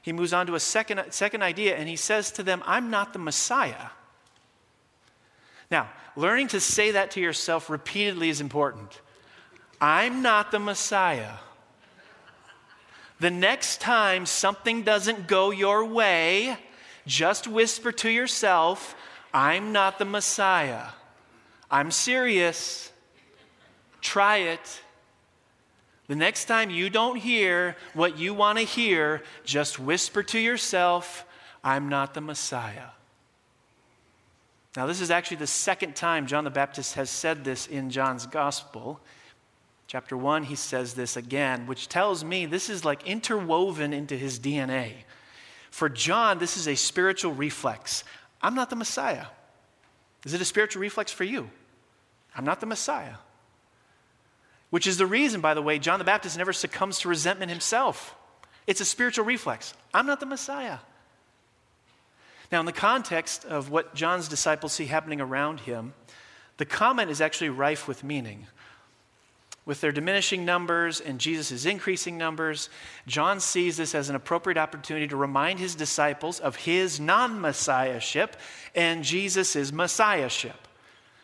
He 0.00 0.10
moves 0.10 0.32
on 0.32 0.46
to 0.46 0.54
a 0.54 0.60
second, 0.60 1.02
second 1.10 1.42
idea 1.42 1.76
and 1.76 1.86
he 1.86 1.96
says 1.96 2.30
to 2.32 2.42
them, 2.42 2.62
I'm 2.64 2.88
not 2.88 3.12
the 3.12 3.18
Messiah. 3.18 3.90
Now, 5.70 5.90
learning 6.16 6.48
to 6.48 6.60
say 6.60 6.92
that 6.92 7.10
to 7.10 7.20
yourself 7.20 7.68
repeatedly 7.68 8.30
is 8.30 8.40
important. 8.40 9.02
I'm 9.82 10.22
not 10.22 10.50
the 10.50 10.60
Messiah. 10.60 11.34
The 13.18 13.30
next 13.30 13.80
time 13.80 14.26
something 14.26 14.82
doesn't 14.82 15.26
go 15.26 15.50
your 15.50 15.84
way, 15.84 16.58
just 17.06 17.48
whisper 17.48 17.92
to 17.92 18.10
yourself, 18.10 18.94
I'm 19.32 19.72
not 19.72 19.98
the 19.98 20.04
Messiah. 20.04 20.88
I'm 21.70 21.90
serious. 21.90 22.92
Try 24.00 24.38
it. 24.38 24.82
The 26.08 26.14
next 26.14 26.44
time 26.44 26.70
you 26.70 26.90
don't 26.90 27.16
hear 27.16 27.76
what 27.94 28.18
you 28.18 28.34
want 28.34 28.58
to 28.58 28.64
hear, 28.64 29.22
just 29.44 29.78
whisper 29.78 30.22
to 30.24 30.38
yourself, 30.38 31.24
I'm 31.64 31.88
not 31.88 32.14
the 32.14 32.20
Messiah. 32.20 32.90
Now, 34.76 34.86
this 34.86 35.00
is 35.00 35.10
actually 35.10 35.38
the 35.38 35.46
second 35.46 35.96
time 35.96 36.26
John 36.26 36.44
the 36.44 36.50
Baptist 36.50 36.94
has 36.94 37.08
said 37.08 37.44
this 37.44 37.66
in 37.66 37.88
John's 37.90 38.26
gospel. 38.26 39.00
Chapter 39.86 40.16
1, 40.16 40.44
he 40.44 40.56
says 40.56 40.94
this 40.94 41.16
again, 41.16 41.66
which 41.66 41.88
tells 41.88 42.24
me 42.24 42.44
this 42.44 42.68
is 42.68 42.84
like 42.84 43.06
interwoven 43.06 43.92
into 43.92 44.16
his 44.16 44.40
DNA. 44.40 44.92
For 45.70 45.88
John, 45.88 46.38
this 46.38 46.56
is 46.56 46.66
a 46.66 46.74
spiritual 46.74 47.32
reflex. 47.32 48.02
I'm 48.42 48.54
not 48.54 48.70
the 48.70 48.76
Messiah. 48.76 49.26
Is 50.24 50.34
it 50.34 50.40
a 50.40 50.44
spiritual 50.44 50.82
reflex 50.82 51.12
for 51.12 51.24
you? 51.24 51.50
I'm 52.34 52.44
not 52.44 52.60
the 52.60 52.66
Messiah. 52.66 53.14
Which 54.70 54.88
is 54.88 54.98
the 54.98 55.06
reason, 55.06 55.40
by 55.40 55.54
the 55.54 55.62
way, 55.62 55.78
John 55.78 56.00
the 56.00 56.04
Baptist 56.04 56.36
never 56.36 56.52
succumbs 56.52 56.98
to 57.00 57.08
resentment 57.08 57.50
himself. 57.50 58.16
It's 58.66 58.80
a 58.80 58.84
spiritual 58.84 59.24
reflex. 59.24 59.72
I'm 59.94 60.06
not 60.06 60.18
the 60.18 60.26
Messiah. 60.26 60.78
Now, 62.50 62.60
in 62.60 62.66
the 62.66 62.72
context 62.72 63.44
of 63.44 63.70
what 63.70 63.94
John's 63.94 64.28
disciples 64.28 64.72
see 64.72 64.86
happening 64.86 65.20
around 65.20 65.60
him, 65.60 65.94
the 66.56 66.64
comment 66.64 67.10
is 67.10 67.20
actually 67.20 67.50
rife 67.50 67.86
with 67.86 68.02
meaning. 68.02 68.46
With 69.66 69.80
their 69.80 69.92
diminishing 69.92 70.44
numbers 70.44 71.00
and 71.00 71.18
Jesus' 71.18 71.66
increasing 71.66 72.16
numbers, 72.16 72.70
John 73.06 73.40
sees 73.40 73.76
this 73.76 73.94
as 73.94 74.08
an 74.08 74.16
appropriate 74.16 74.56
opportunity 74.56 75.08
to 75.08 75.16
remind 75.16 75.58
his 75.58 75.74
disciples 75.74 76.40
of 76.40 76.56
his 76.56 77.00
non 77.00 77.40
messiahship 77.40 78.36
and 78.74 79.04
Jesus' 79.04 79.72
messiahship. 79.72 80.68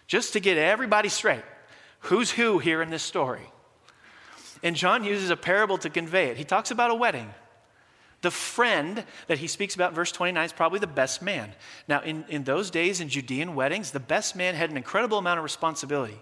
Just 0.08 0.34
to 0.34 0.40
get 0.40 0.58
everybody 0.58 1.08
straight 1.08 1.44
who's 2.02 2.32
who 2.32 2.58
here 2.58 2.82
in 2.82 2.90
this 2.90 3.02
story. 3.02 3.46
And 4.62 4.76
John 4.76 5.04
uses 5.04 5.30
a 5.30 5.36
parable 5.36 5.78
to 5.78 5.90
convey 5.90 6.28
it. 6.28 6.36
He 6.36 6.44
talks 6.44 6.70
about 6.70 6.90
a 6.90 6.94
wedding. 6.94 7.32
The 8.22 8.30
friend 8.30 9.04
that 9.26 9.38
he 9.38 9.48
speaks 9.48 9.74
about 9.74 9.94
verse 9.94 10.12
29 10.12 10.44
is 10.44 10.52
probably 10.52 10.78
the 10.78 10.86
best 10.86 11.22
man. 11.22 11.52
Now, 11.88 12.02
in, 12.02 12.24
in 12.28 12.44
those 12.44 12.70
days 12.70 13.00
in 13.00 13.08
Judean 13.08 13.54
weddings, 13.54 13.90
the 13.90 14.00
best 14.00 14.36
man 14.36 14.54
had 14.54 14.70
an 14.70 14.76
incredible 14.76 15.18
amount 15.18 15.38
of 15.38 15.44
responsibility, 15.44 16.20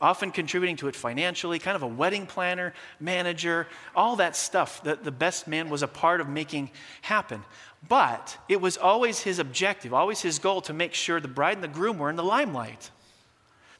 often 0.00 0.30
contributing 0.30 0.76
to 0.76 0.88
it 0.88 0.96
financially, 0.96 1.58
kind 1.58 1.76
of 1.76 1.82
a 1.82 1.86
wedding 1.86 2.26
planner, 2.26 2.72
manager, 2.98 3.66
all 3.94 4.16
that 4.16 4.34
stuff 4.34 4.82
that 4.84 5.04
the 5.04 5.10
best 5.10 5.46
man 5.46 5.68
was 5.68 5.82
a 5.82 5.88
part 5.88 6.20
of 6.20 6.28
making 6.28 6.70
happen. 7.02 7.42
But 7.88 8.36
it 8.48 8.60
was 8.60 8.76
always 8.76 9.20
his 9.20 9.38
objective, 9.38 9.92
always 9.92 10.20
his 10.20 10.38
goal 10.38 10.62
to 10.62 10.72
make 10.72 10.94
sure 10.94 11.20
the 11.20 11.28
bride 11.28 11.56
and 11.56 11.64
the 11.64 11.68
groom 11.68 11.98
were 11.98 12.10
in 12.10 12.16
the 12.16 12.24
limelight, 12.24 12.90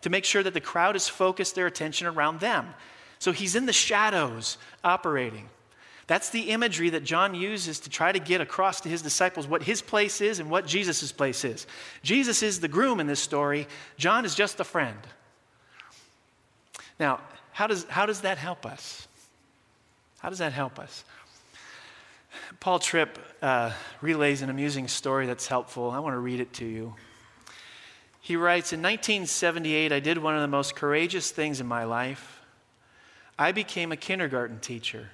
to 0.02 0.10
make 0.10 0.24
sure 0.24 0.42
that 0.42 0.54
the 0.54 0.60
crowd 0.60 0.96
is 0.96 1.08
focused 1.08 1.54
their 1.54 1.66
attention 1.66 2.06
around 2.06 2.40
them. 2.40 2.74
So 3.18 3.32
he's 3.32 3.54
in 3.54 3.66
the 3.66 3.72
shadows 3.72 4.58
operating. 4.82 5.48
That's 6.06 6.30
the 6.30 6.50
imagery 6.50 6.90
that 6.90 7.04
John 7.04 7.34
uses 7.34 7.78
to 7.80 7.90
try 7.90 8.10
to 8.10 8.18
get 8.18 8.40
across 8.40 8.80
to 8.80 8.88
his 8.88 9.00
disciples 9.00 9.46
what 9.46 9.62
his 9.62 9.80
place 9.80 10.20
is 10.20 10.40
and 10.40 10.50
what 10.50 10.66
Jesus' 10.66 11.12
place 11.12 11.44
is. 11.44 11.66
Jesus 12.02 12.42
is 12.42 12.58
the 12.58 12.66
groom 12.66 12.98
in 12.98 13.06
this 13.06 13.20
story, 13.20 13.68
John 13.96 14.24
is 14.24 14.34
just 14.34 14.58
a 14.58 14.64
friend. 14.64 14.98
Now, 17.00 17.20
how 17.52 17.66
does, 17.66 17.84
how 17.84 18.04
does 18.04 18.20
that 18.20 18.38
help 18.38 18.66
us? 18.66 19.08
How 20.18 20.28
does 20.28 20.38
that 20.38 20.52
help 20.52 20.78
us? 20.78 21.02
Paul 22.60 22.78
Tripp 22.78 23.18
uh, 23.40 23.72
relays 24.02 24.42
an 24.42 24.50
amusing 24.50 24.86
story 24.86 25.26
that's 25.26 25.46
helpful. 25.46 25.90
I 25.90 25.98
want 25.98 26.14
to 26.14 26.18
read 26.18 26.40
it 26.40 26.52
to 26.54 26.66
you. 26.66 26.94
He 28.20 28.36
writes 28.36 28.74
In 28.74 28.80
1978, 28.80 29.92
I 29.92 29.98
did 29.98 30.18
one 30.18 30.34
of 30.34 30.42
the 30.42 30.48
most 30.48 30.76
courageous 30.76 31.30
things 31.30 31.58
in 31.60 31.66
my 31.66 31.84
life. 31.84 32.42
I 33.38 33.52
became 33.52 33.90
a 33.92 33.96
kindergarten 33.96 34.60
teacher. 34.60 35.08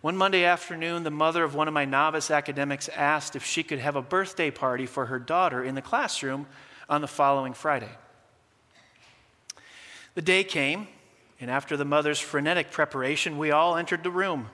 One 0.00 0.16
Monday 0.16 0.44
afternoon, 0.44 1.02
the 1.02 1.10
mother 1.10 1.44
of 1.44 1.54
one 1.54 1.68
of 1.68 1.74
my 1.74 1.84
novice 1.84 2.30
academics 2.30 2.88
asked 2.90 3.36
if 3.36 3.44
she 3.44 3.62
could 3.62 3.78
have 3.78 3.96
a 3.96 4.02
birthday 4.02 4.50
party 4.50 4.86
for 4.86 5.06
her 5.06 5.18
daughter 5.18 5.62
in 5.62 5.74
the 5.74 5.82
classroom 5.82 6.46
on 6.88 7.02
the 7.02 7.08
following 7.08 7.52
Friday. 7.52 7.90
The 10.14 10.22
day 10.22 10.44
came, 10.44 10.86
and 11.40 11.50
after 11.50 11.76
the 11.76 11.84
mother's 11.84 12.20
frenetic 12.20 12.70
preparation, 12.70 13.36
we 13.36 13.50
all 13.50 13.76
entered 13.76 14.04
the 14.04 14.10
room. 14.10 14.48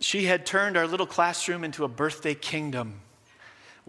She 0.00 0.24
had 0.24 0.44
turned 0.44 0.76
our 0.76 0.86
little 0.86 1.06
classroom 1.06 1.64
into 1.64 1.84
a 1.84 1.88
birthday 1.88 2.34
kingdom. 2.34 3.00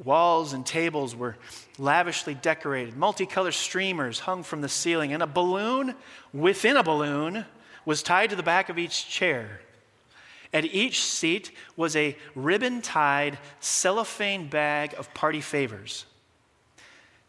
Walls 0.04 0.54
and 0.54 0.66
tables 0.66 1.16
were 1.16 1.36
lavishly 1.78 2.36
decorated, 2.36 2.96
multicolored 2.96 3.54
streamers 3.54 4.20
hung 4.20 4.44
from 4.44 4.62
the 4.62 4.70
ceiling, 4.70 5.14
and 5.14 5.24
a 5.24 5.28
balloon 5.28 5.96
within 6.32 6.78
a 6.78 6.84
balloon 6.84 7.46
was 7.86 8.04
tied 8.04 8.30
to 8.30 8.36
the 8.36 8.44
back 8.44 8.70
of 8.70 8.78
each 8.78 9.10
chair. 9.10 9.62
At 10.54 10.66
each 10.66 11.04
seat 11.04 11.52
was 11.76 11.96
a 11.96 12.16
ribbon 12.36 12.82
tied 12.82 13.38
cellophane 13.60 14.48
bag 14.48 14.94
of 14.98 15.14
party 15.14 15.42
favors. 15.42 16.06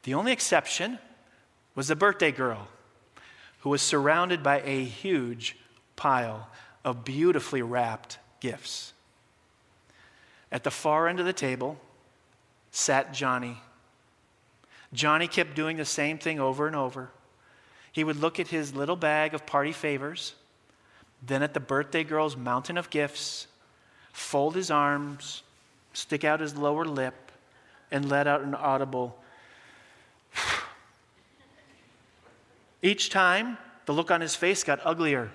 The 0.05 0.15
only 0.15 0.33
exception 0.33 0.99
was 1.75 1.89
the 1.89 1.97
birthday 1.97 2.33
girl, 2.33 2.69
who 3.61 3.71
was 3.71 3.83
surrounded 3.83 4.43
by 4.43 4.61
a 4.63 4.85
huge 4.85 5.57
pile 5.97 6.49
of 6.85 7.05
beautifully 7.05 7.63
wrapped 7.63 8.19
gifts. 8.41 8.93
At 10.51 10.65
the 10.65 10.71
far 10.71 11.09
end 11.09 11.21
of 11.21 11.27
the 11.27 11.33
table 11.33 11.79
sat 12.71 13.13
Johnny. 13.13 13.59
Johnny 14.93 15.29
kept 15.29 15.55
doing 15.55 15.77
the 15.77 15.85
same 15.85 16.19
thing 16.19 16.41
over 16.41 16.67
and 16.67 16.75
over. 16.75 17.11
He 17.93 18.05
would 18.05 18.17
look 18.17 18.41
at 18.41 18.49
his 18.49 18.75
little 18.75 18.97
bag 18.97 19.35
of 19.35 19.47
party 19.47 19.73
favors 19.73 20.35
then 21.23 21.43
at 21.43 21.55
the 21.55 21.61
birthday 21.61 22.05
girl's 22.05 22.37
mountain 22.37 22.79
of 22.79 22.91
gifts, 22.91 23.47
fold 24.13 24.55
his 24.55 24.71
arms, 24.71 25.43
stick 25.93 26.25
out 26.25 26.41
his 26.41 26.57
lower 26.57 26.85
lip, 26.85 27.33
and 27.91 28.09
let 28.09 28.27
out 28.27 28.43
an 28.43 28.55
audible. 28.55 29.19
Each 32.83 33.11
time, 33.11 33.59
the 33.87 33.93
look 33.93 34.11
on 34.11 34.21
his 34.21 34.35
face 34.35 34.65
got 34.65 34.81
uglier, 34.85 35.31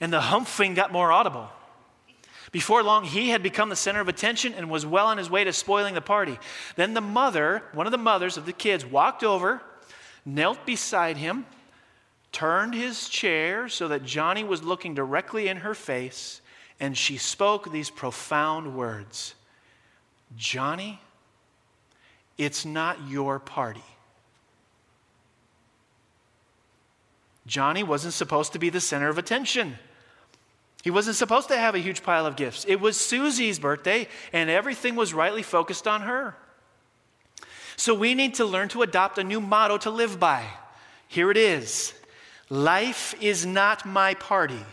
and 0.00 0.12
the 0.12 0.20
humping 0.20 0.74
got 0.74 0.92
more 0.92 1.10
audible. 1.10 1.48
Before 2.52 2.84
long, 2.84 3.04
he 3.04 3.30
had 3.30 3.42
become 3.42 3.68
the 3.68 3.76
center 3.76 4.00
of 4.00 4.08
attention 4.08 4.54
and 4.54 4.70
was 4.70 4.86
well 4.86 5.06
on 5.06 5.18
his 5.18 5.28
way 5.28 5.42
to 5.42 5.52
spoiling 5.52 5.94
the 5.94 6.00
party. 6.00 6.38
Then 6.76 6.94
the 6.94 7.00
mother, 7.00 7.64
one 7.72 7.86
of 7.86 7.90
the 7.90 7.98
mothers 7.98 8.36
of 8.36 8.46
the 8.46 8.52
kids, 8.52 8.86
walked 8.86 9.24
over, 9.24 9.60
knelt 10.24 10.64
beside 10.64 11.16
him, 11.16 11.46
turned 12.30 12.74
his 12.74 13.08
chair 13.08 13.68
so 13.68 13.88
that 13.88 14.04
Johnny 14.04 14.44
was 14.44 14.62
looking 14.62 14.94
directly 14.94 15.48
in 15.48 15.58
her 15.58 15.74
face, 15.74 16.40
and 16.78 16.96
she 16.96 17.16
spoke 17.16 17.72
these 17.72 17.90
profound 17.90 18.76
words 18.76 19.34
Johnny, 20.36 21.00
it's 22.38 22.64
not 22.64 23.08
your 23.08 23.38
party. 23.38 23.84
Johnny 27.46 27.82
wasn't 27.82 28.14
supposed 28.14 28.52
to 28.52 28.58
be 28.58 28.70
the 28.70 28.80
center 28.80 29.08
of 29.08 29.18
attention. 29.18 29.78
He 30.82 30.90
wasn't 30.90 31.16
supposed 31.16 31.48
to 31.48 31.56
have 31.56 31.74
a 31.74 31.78
huge 31.78 32.02
pile 32.02 32.26
of 32.26 32.36
gifts. 32.36 32.64
It 32.68 32.76
was 32.76 33.00
Susie's 33.00 33.58
birthday, 33.58 34.08
and 34.32 34.50
everything 34.50 34.96
was 34.96 35.14
rightly 35.14 35.42
focused 35.42 35.86
on 35.86 36.02
her. 36.02 36.36
So 37.76 37.94
we 37.94 38.14
need 38.14 38.34
to 38.34 38.44
learn 38.44 38.68
to 38.68 38.82
adopt 38.82 39.18
a 39.18 39.24
new 39.24 39.40
motto 39.40 39.78
to 39.78 39.90
live 39.90 40.20
by. 40.20 40.44
Here 41.08 41.30
it 41.30 41.36
is 41.36 41.94
Life 42.50 43.14
is 43.20 43.46
not 43.46 43.86
my 43.86 44.14
party. 44.14 44.64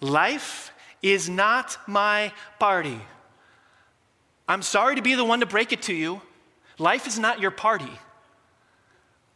Life 0.00 0.72
is 1.02 1.28
not 1.28 1.76
my 1.86 2.32
party. 2.58 3.00
I'm 4.48 4.62
sorry 4.62 4.96
to 4.96 5.02
be 5.02 5.14
the 5.14 5.24
one 5.24 5.40
to 5.40 5.46
break 5.46 5.72
it 5.72 5.82
to 5.82 5.94
you. 5.94 6.20
Life 6.78 7.06
is 7.06 7.18
not 7.18 7.40
your 7.40 7.50
party. 7.50 7.92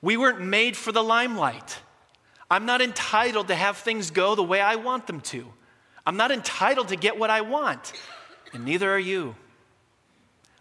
We 0.04 0.18
weren't 0.18 0.42
made 0.42 0.76
for 0.76 0.92
the 0.92 1.02
limelight. 1.02 1.78
I'm 2.50 2.66
not 2.66 2.82
entitled 2.82 3.48
to 3.48 3.54
have 3.54 3.78
things 3.78 4.10
go 4.10 4.34
the 4.34 4.42
way 4.42 4.60
I 4.60 4.76
want 4.76 5.06
them 5.06 5.22
to. 5.22 5.46
I'm 6.04 6.18
not 6.18 6.30
entitled 6.30 6.88
to 6.88 6.96
get 6.96 7.18
what 7.18 7.30
I 7.30 7.40
want, 7.40 7.94
and 8.52 8.66
neither 8.66 8.92
are 8.92 8.98
you. 8.98 9.34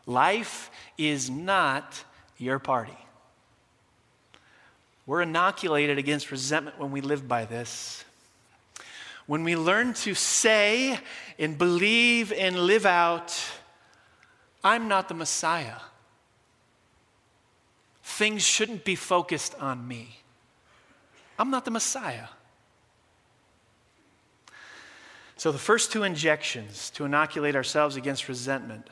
Life 0.06 0.72
is 0.98 1.30
not 1.30 2.06
your 2.38 2.58
party. 2.58 2.98
We're 5.06 5.24
inoculated 5.24 5.98
against 5.98 6.32
resentment 6.32 6.80
when 6.80 6.92
we 6.92 7.02
live 7.02 7.28
by 7.28 7.44
this. 7.44 8.06
When 9.26 9.44
we 9.44 9.58
learn 9.58 9.94
to 9.96 10.16
say 10.16 10.98
and 11.38 11.58
believe 11.58 12.32
and 12.32 12.58
live 12.58 12.86
out, 12.86 13.38
I'm 14.64 14.88
not 14.88 15.10
the 15.10 15.16
Messiah. 15.16 15.82
Things 18.04 18.44
shouldn't 18.44 18.84
be 18.84 18.96
focused 18.96 19.56
on 19.56 19.88
me. 19.88 20.20
I'm 21.40 21.50
not 21.50 21.66
the 21.66 21.72
Messiah. 21.72 22.28
So, 25.36 25.52
the 25.52 25.58
first 25.58 25.92
two 25.92 26.04
injections 26.04 26.90
to 26.92 27.06
inoculate 27.06 27.56
ourselves 27.56 27.96
against 27.96 28.28
resentment 28.28 28.90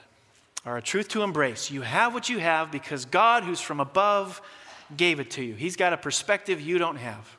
are 0.65 0.78
a 0.78 0.82
truth 0.82 1.08
to 1.10 1.24
embrace. 1.24 1.71
You 1.71 1.82
have 1.82 2.13
what 2.13 2.30
you 2.30 2.39
have 2.39 2.71
because 2.71 3.06
God, 3.06 3.43
who's 3.43 3.62
from 3.62 3.80
above, 3.80 4.41
gave 4.97 5.19
it 5.19 5.32
to 5.32 5.43
you. 5.43 5.54
He's 5.54 5.76
got 5.76 5.93
a 5.93 5.97
perspective 5.97 6.60
you 6.60 6.78
don't 6.78 6.97
have. 6.97 7.38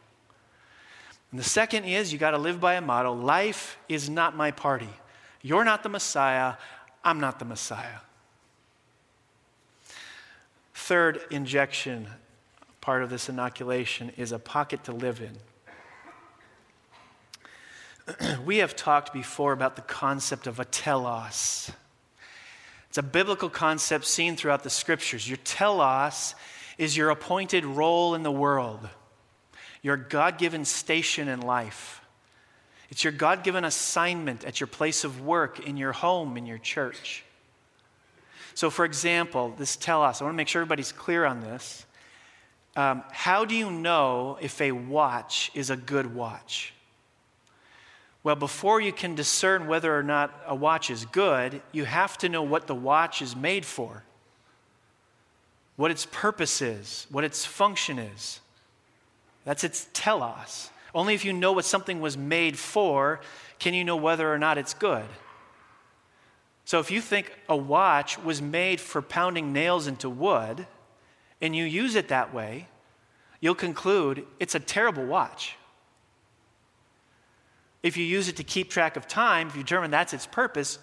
And 1.30 1.40
the 1.40 1.44
second 1.44 1.84
is 1.84 2.12
you 2.12 2.18
got 2.18 2.32
to 2.32 2.38
live 2.38 2.60
by 2.60 2.74
a 2.74 2.80
motto 2.80 3.12
life 3.12 3.78
is 3.88 4.08
not 4.08 4.36
my 4.36 4.50
party. 4.50 4.88
You're 5.40 5.64
not 5.64 5.82
the 5.82 5.88
Messiah. 5.88 6.54
I'm 7.04 7.20
not 7.20 7.38
the 7.38 7.44
Messiah. 7.44 7.98
Third 10.92 11.24
injection, 11.30 12.06
part 12.82 13.02
of 13.02 13.08
this 13.08 13.30
inoculation, 13.30 14.12
is 14.18 14.30
a 14.30 14.38
pocket 14.38 14.84
to 14.84 14.92
live 14.92 15.22
in. 18.18 18.36
we 18.44 18.58
have 18.58 18.76
talked 18.76 19.14
before 19.14 19.54
about 19.54 19.74
the 19.74 19.80
concept 19.80 20.46
of 20.46 20.60
a 20.60 20.66
telos. 20.66 21.72
It's 22.90 22.98
a 22.98 23.02
biblical 23.02 23.48
concept 23.48 24.04
seen 24.04 24.36
throughout 24.36 24.64
the 24.64 24.68
scriptures. 24.68 25.26
Your 25.26 25.38
telos 25.44 26.34
is 26.76 26.94
your 26.94 27.08
appointed 27.08 27.64
role 27.64 28.14
in 28.14 28.22
the 28.22 28.30
world, 28.30 28.86
your 29.80 29.96
God 29.96 30.36
given 30.36 30.66
station 30.66 31.26
in 31.26 31.40
life. 31.40 32.02
It's 32.90 33.02
your 33.02 33.14
God 33.14 33.44
given 33.44 33.64
assignment 33.64 34.44
at 34.44 34.60
your 34.60 34.66
place 34.66 35.04
of 35.04 35.22
work, 35.22 35.66
in 35.66 35.78
your 35.78 35.92
home, 35.92 36.36
in 36.36 36.44
your 36.44 36.58
church. 36.58 37.24
So, 38.54 38.70
for 38.70 38.84
example, 38.84 39.54
this 39.58 39.76
telos, 39.76 40.20
I 40.20 40.24
want 40.24 40.34
to 40.34 40.36
make 40.36 40.48
sure 40.48 40.62
everybody's 40.62 40.92
clear 40.92 41.24
on 41.24 41.40
this. 41.40 41.86
Um, 42.76 43.02
how 43.10 43.44
do 43.44 43.54
you 43.54 43.70
know 43.70 44.38
if 44.40 44.60
a 44.60 44.72
watch 44.72 45.50
is 45.54 45.70
a 45.70 45.76
good 45.76 46.14
watch? 46.14 46.72
Well, 48.24 48.36
before 48.36 48.80
you 48.80 48.92
can 48.92 49.14
discern 49.14 49.66
whether 49.66 49.96
or 49.96 50.02
not 50.02 50.32
a 50.46 50.54
watch 50.54 50.90
is 50.90 51.04
good, 51.06 51.60
you 51.72 51.84
have 51.84 52.16
to 52.18 52.28
know 52.28 52.42
what 52.42 52.66
the 52.66 52.74
watch 52.74 53.20
is 53.20 53.34
made 53.34 53.66
for 53.66 54.04
what 55.76 55.90
its 55.90 56.06
purpose 56.12 56.62
is, 56.62 57.06
what 57.10 57.24
its 57.24 57.44
function 57.44 57.98
is. 57.98 58.40
That's 59.44 59.64
its 59.64 59.88
telos. 59.92 60.70
Only 60.94 61.14
if 61.14 61.24
you 61.24 61.32
know 61.32 61.52
what 61.52 61.64
something 61.64 62.00
was 62.00 62.16
made 62.16 62.58
for 62.58 63.20
can 63.58 63.74
you 63.74 63.82
know 63.82 63.96
whether 63.96 64.32
or 64.32 64.38
not 64.38 64.58
it's 64.58 64.74
good. 64.74 65.04
So 66.64 66.78
if 66.78 66.90
you 66.90 67.00
think 67.00 67.32
a 67.48 67.56
watch 67.56 68.18
was 68.18 68.40
made 68.40 68.80
for 68.80 69.02
pounding 69.02 69.52
nails 69.52 69.86
into 69.86 70.08
wood 70.08 70.66
and 71.40 71.54
you 71.56 71.64
use 71.64 71.96
it 71.96 72.08
that 72.08 72.32
way, 72.32 72.68
you'll 73.40 73.54
conclude 73.54 74.24
it's 74.38 74.54
a 74.54 74.60
terrible 74.60 75.04
watch. 75.04 75.56
If 77.82 77.96
you 77.96 78.04
use 78.04 78.28
it 78.28 78.36
to 78.36 78.44
keep 78.44 78.70
track 78.70 78.96
of 78.96 79.08
time, 79.08 79.48
if 79.48 79.56
you 79.56 79.62
determine 79.64 79.90
that's 79.90 80.14
its 80.14 80.26
purpose, 80.26 80.78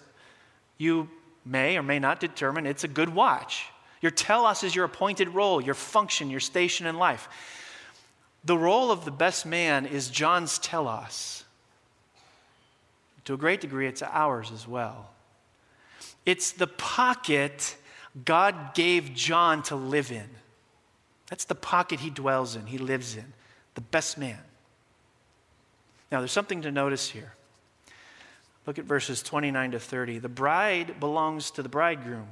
you 0.76 1.08
may 1.44 1.78
or 1.78 1.82
may 1.82 1.98
not 1.98 2.20
determine 2.20 2.66
it's 2.66 2.84
a 2.84 2.88
good 2.88 3.08
watch. 3.08 3.66
Your 4.02 4.10
telos 4.10 4.62
is 4.62 4.74
your 4.74 4.84
appointed 4.84 5.28
role, 5.30 5.60
your 5.60 5.74
function, 5.74 6.30
your 6.30 6.40
station 6.40 6.86
in 6.86 6.96
life. 6.96 7.28
The 8.44 8.56
role 8.56 8.90
of 8.90 9.04
the 9.04 9.10
best 9.10 9.44
man 9.44 9.86
is 9.86 10.08
John's 10.08 10.58
telos. 10.58 11.44
To 13.26 13.34
a 13.34 13.36
great 13.36 13.60
degree, 13.60 13.86
it's 13.86 14.02
ours 14.02 14.50
as 14.52 14.66
well. 14.66 15.10
It's 16.26 16.52
the 16.52 16.66
pocket 16.66 17.76
God 18.24 18.74
gave 18.74 19.14
John 19.14 19.62
to 19.64 19.76
live 19.76 20.10
in. 20.10 20.28
That's 21.28 21.44
the 21.44 21.54
pocket 21.54 22.00
he 22.00 22.10
dwells 22.10 22.56
in, 22.56 22.66
he 22.66 22.78
lives 22.78 23.16
in, 23.16 23.32
the 23.74 23.80
best 23.80 24.18
man. 24.18 24.40
Now, 26.10 26.18
there's 26.18 26.32
something 26.32 26.62
to 26.62 26.72
notice 26.72 27.10
here. 27.10 27.34
Look 28.66 28.78
at 28.78 28.84
verses 28.84 29.22
29 29.22 29.72
to 29.72 29.80
30. 29.80 30.18
The 30.18 30.28
bride 30.28 31.00
belongs 31.00 31.50
to 31.52 31.62
the 31.62 31.68
bridegroom. 31.68 32.28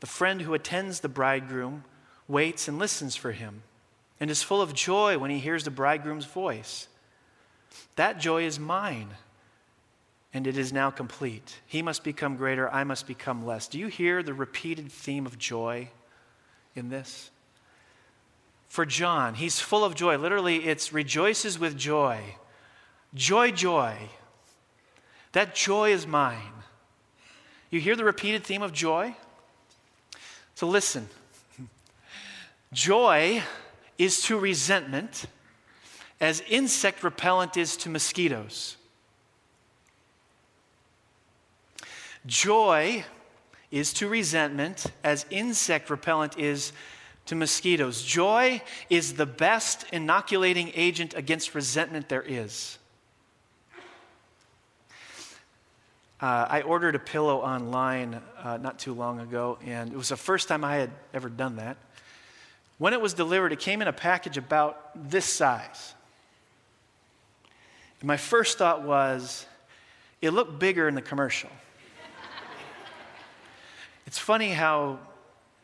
The 0.00 0.06
friend 0.06 0.42
who 0.42 0.54
attends 0.54 1.00
the 1.00 1.08
bridegroom 1.08 1.84
waits 2.28 2.68
and 2.68 2.78
listens 2.78 3.16
for 3.16 3.32
him 3.32 3.62
and 4.20 4.30
is 4.30 4.42
full 4.42 4.62
of 4.62 4.72
joy 4.72 5.18
when 5.18 5.30
he 5.30 5.38
hears 5.38 5.64
the 5.64 5.70
bridegroom's 5.70 6.24
voice. 6.24 6.88
That 7.96 8.18
joy 8.18 8.44
is 8.44 8.58
mine, 8.58 9.10
and 10.36 10.46
it 10.46 10.58
is 10.58 10.70
now 10.70 10.90
complete. 10.90 11.60
He 11.66 11.80
must 11.80 12.04
become 12.04 12.36
greater, 12.36 12.68
I 12.68 12.84
must 12.84 13.06
become 13.06 13.46
less. 13.46 13.68
Do 13.68 13.78
you 13.78 13.86
hear 13.86 14.22
the 14.22 14.34
repeated 14.34 14.92
theme 14.92 15.24
of 15.24 15.38
joy 15.38 15.88
in 16.74 16.90
this? 16.90 17.30
For 18.68 18.84
John, 18.84 19.32
he's 19.32 19.60
full 19.60 19.82
of 19.82 19.94
joy. 19.94 20.18
Literally, 20.18 20.66
it's 20.66 20.92
rejoices 20.92 21.58
with 21.58 21.74
joy. 21.78 22.20
Joy, 23.14 23.50
joy. 23.50 23.96
That 25.32 25.54
joy 25.54 25.92
is 25.92 26.06
mine. 26.06 26.52
You 27.70 27.80
hear 27.80 27.96
the 27.96 28.04
repeated 28.04 28.44
theme 28.44 28.60
of 28.60 28.74
joy? 28.74 29.16
So 30.54 30.66
listen. 30.66 31.08
Joy 32.74 33.42
is 33.96 34.20
to 34.24 34.38
resentment 34.38 35.24
as 36.20 36.42
insect 36.46 37.02
repellent 37.02 37.56
is 37.56 37.74
to 37.78 37.88
mosquitoes. 37.88 38.76
Joy 42.26 43.04
is 43.70 43.92
to 43.94 44.08
resentment 44.08 44.86
as 45.04 45.26
insect 45.30 45.90
repellent 45.90 46.38
is 46.38 46.72
to 47.26 47.34
mosquitoes. 47.34 48.02
Joy 48.02 48.62
is 48.90 49.14
the 49.14 49.26
best 49.26 49.84
inoculating 49.92 50.72
agent 50.74 51.14
against 51.14 51.54
resentment 51.54 52.08
there 52.08 52.24
is. 52.26 52.78
Uh, 56.18 56.46
I 56.48 56.62
ordered 56.62 56.94
a 56.94 56.98
pillow 56.98 57.40
online 57.40 58.22
uh, 58.42 58.56
not 58.56 58.78
too 58.78 58.94
long 58.94 59.20
ago, 59.20 59.58
and 59.64 59.92
it 59.92 59.96
was 59.96 60.08
the 60.08 60.16
first 60.16 60.48
time 60.48 60.64
I 60.64 60.76
had 60.76 60.90
ever 61.12 61.28
done 61.28 61.56
that. 61.56 61.76
When 62.78 62.94
it 62.94 63.00
was 63.00 63.12
delivered, 63.12 63.52
it 63.52 63.60
came 63.60 63.82
in 63.82 63.88
a 63.88 63.92
package 63.92 64.38
about 64.38 65.10
this 65.10 65.26
size. 65.26 65.94
And 68.00 68.08
my 68.08 68.16
first 68.16 68.56
thought 68.56 68.82
was, 68.82 69.46
it 70.22 70.30
looked 70.30 70.58
bigger 70.58 70.88
in 70.88 70.94
the 70.94 71.02
commercial. 71.02 71.50
It's 74.06 74.18
funny 74.18 74.50
how 74.50 74.98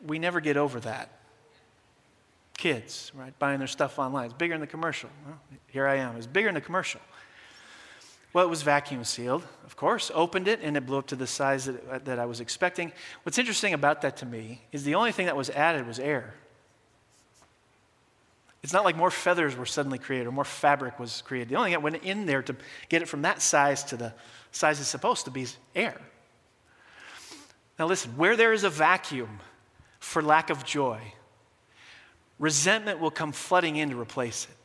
we 0.05 0.19
never 0.19 0.41
get 0.41 0.57
over 0.57 0.79
that. 0.81 1.09
Kids, 2.57 3.11
right, 3.15 3.37
buying 3.39 3.59
their 3.59 3.67
stuff 3.67 3.99
online. 3.99 4.25
It's 4.25 4.33
bigger 4.33 4.53
in 4.53 4.61
the 4.61 4.67
commercial. 4.67 5.09
Well, 5.25 5.39
here 5.67 5.87
I 5.87 5.95
am. 5.95 6.15
It's 6.17 6.27
bigger 6.27 6.49
in 6.49 6.53
the 6.53 6.61
commercial. 6.61 7.01
Well, 8.33 8.45
it 8.45 8.49
was 8.49 8.63
vacuum 8.63 9.03
sealed, 9.03 9.43
of 9.65 9.75
course. 9.75 10.11
Opened 10.13 10.47
it, 10.47 10.59
and 10.61 10.75
it 10.75 10.85
blew 10.85 10.97
up 10.97 11.07
to 11.07 11.15
the 11.15 11.27
size 11.27 11.65
that, 11.65 11.87
uh, 11.89 11.99
that 11.99 12.19
I 12.19 12.25
was 12.25 12.39
expecting. 12.39 12.91
What's 13.23 13.37
interesting 13.37 13.73
about 13.73 14.01
that 14.01 14.17
to 14.17 14.25
me 14.25 14.61
is 14.71 14.83
the 14.83 14.95
only 14.95 15.11
thing 15.11 15.27
that 15.27 15.37
was 15.37 15.49
added 15.51 15.85
was 15.85 15.99
air. 15.99 16.33
It's 18.63 18.73
not 18.73 18.85
like 18.85 18.95
more 18.95 19.11
feathers 19.11 19.55
were 19.55 19.65
suddenly 19.65 19.99
created 19.99 20.25
or 20.25 20.31
more 20.31 20.45
fabric 20.45 20.99
was 20.99 21.21
created. 21.21 21.49
The 21.49 21.55
only 21.55 21.67
thing 21.67 21.73
that 21.73 21.83
went 21.83 22.03
in 22.03 22.25
there 22.25 22.41
to 22.43 22.55
get 22.89 23.01
it 23.01 23.07
from 23.07 23.21
that 23.23 23.41
size 23.41 23.83
to 23.85 23.97
the 23.97 24.13
size 24.51 24.79
it's 24.79 24.89
supposed 24.89 25.25
to 25.25 25.31
be 25.31 25.41
is 25.41 25.57
air. 25.75 25.99
Now, 27.83 27.89
listen, 27.89 28.11
where 28.15 28.37
there 28.37 28.53
is 28.53 28.63
a 28.63 28.69
vacuum 28.69 29.41
for 29.99 30.21
lack 30.21 30.49
of 30.49 30.63
joy, 30.63 31.01
resentment 32.39 33.01
will 33.01 33.11
come 33.11 33.33
flooding 33.33 33.75
in 33.75 33.89
to 33.89 33.99
replace 33.99 34.47
it. 34.49 34.55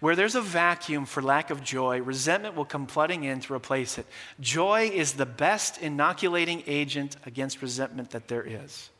Where 0.00 0.16
there's 0.16 0.34
a 0.34 0.40
vacuum 0.40 1.06
for 1.06 1.22
lack 1.22 1.50
of 1.50 1.62
joy, 1.62 2.02
resentment 2.02 2.56
will 2.56 2.64
come 2.64 2.88
flooding 2.88 3.22
in 3.22 3.38
to 3.38 3.54
replace 3.54 3.96
it. 3.96 4.06
Joy 4.40 4.90
is 4.92 5.12
the 5.12 5.24
best 5.24 5.80
inoculating 5.80 6.64
agent 6.66 7.14
against 7.24 7.62
resentment 7.62 8.10
that 8.10 8.26
there 8.26 8.42
is. 8.44 8.90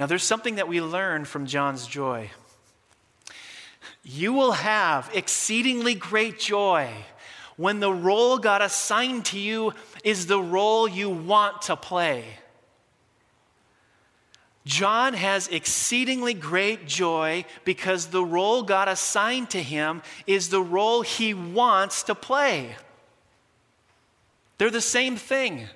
Now, 0.00 0.06
there's 0.06 0.22
something 0.22 0.54
that 0.54 0.68
we 0.68 0.80
learn 0.80 1.26
from 1.26 1.44
John's 1.44 1.86
joy. 1.86 2.30
You 4.02 4.32
will 4.32 4.52
have 4.52 5.10
exceedingly 5.12 5.94
great 5.94 6.38
joy 6.38 6.90
when 7.56 7.80
the 7.80 7.92
role 7.92 8.38
God 8.38 8.62
assigned 8.62 9.26
to 9.26 9.38
you 9.38 9.74
is 10.04 10.26
the 10.26 10.40
role 10.40 10.88
you 10.88 11.10
want 11.10 11.62
to 11.62 11.76
play. 11.76 12.24
John 14.64 15.14
has 15.14 15.48
exceedingly 15.48 16.34
great 16.34 16.86
joy 16.86 17.44
because 17.64 18.06
the 18.06 18.24
role 18.24 18.62
God 18.62 18.88
assigned 18.88 19.50
to 19.50 19.62
him 19.62 20.02
is 20.26 20.48
the 20.48 20.62
role 20.62 21.02
he 21.02 21.34
wants 21.34 22.04
to 22.04 22.14
play. 22.14 22.76
They're 24.58 24.70
the 24.70 24.80
same 24.80 25.16
thing. 25.16 25.66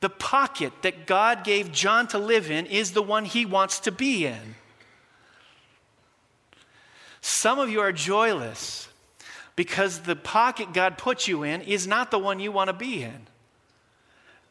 The 0.00 0.08
pocket 0.08 0.72
that 0.82 1.06
God 1.06 1.44
gave 1.44 1.72
John 1.72 2.08
to 2.08 2.18
live 2.18 2.50
in 2.50 2.66
is 2.66 2.92
the 2.92 3.02
one 3.02 3.24
he 3.24 3.44
wants 3.44 3.80
to 3.80 3.92
be 3.92 4.24
in. 4.24 4.54
Some 7.20 7.58
of 7.58 7.68
you 7.68 7.80
are 7.80 7.92
joyless 7.92 8.87
because 9.58 9.98
the 9.98 10.14
pocket 10.14 10.72
God 10.72 10.96
put 10.96 11.26
you 11.26 11.42
in 11.42 11.62
is 11.62 11.84
not 11.84 12.12
the 12.12 12.18
one 12.18 12.38
you 12.38 12.52
want 12.52 12.68
to 12.68 12.72
be 12.72 13.02
in. 13.02 13.26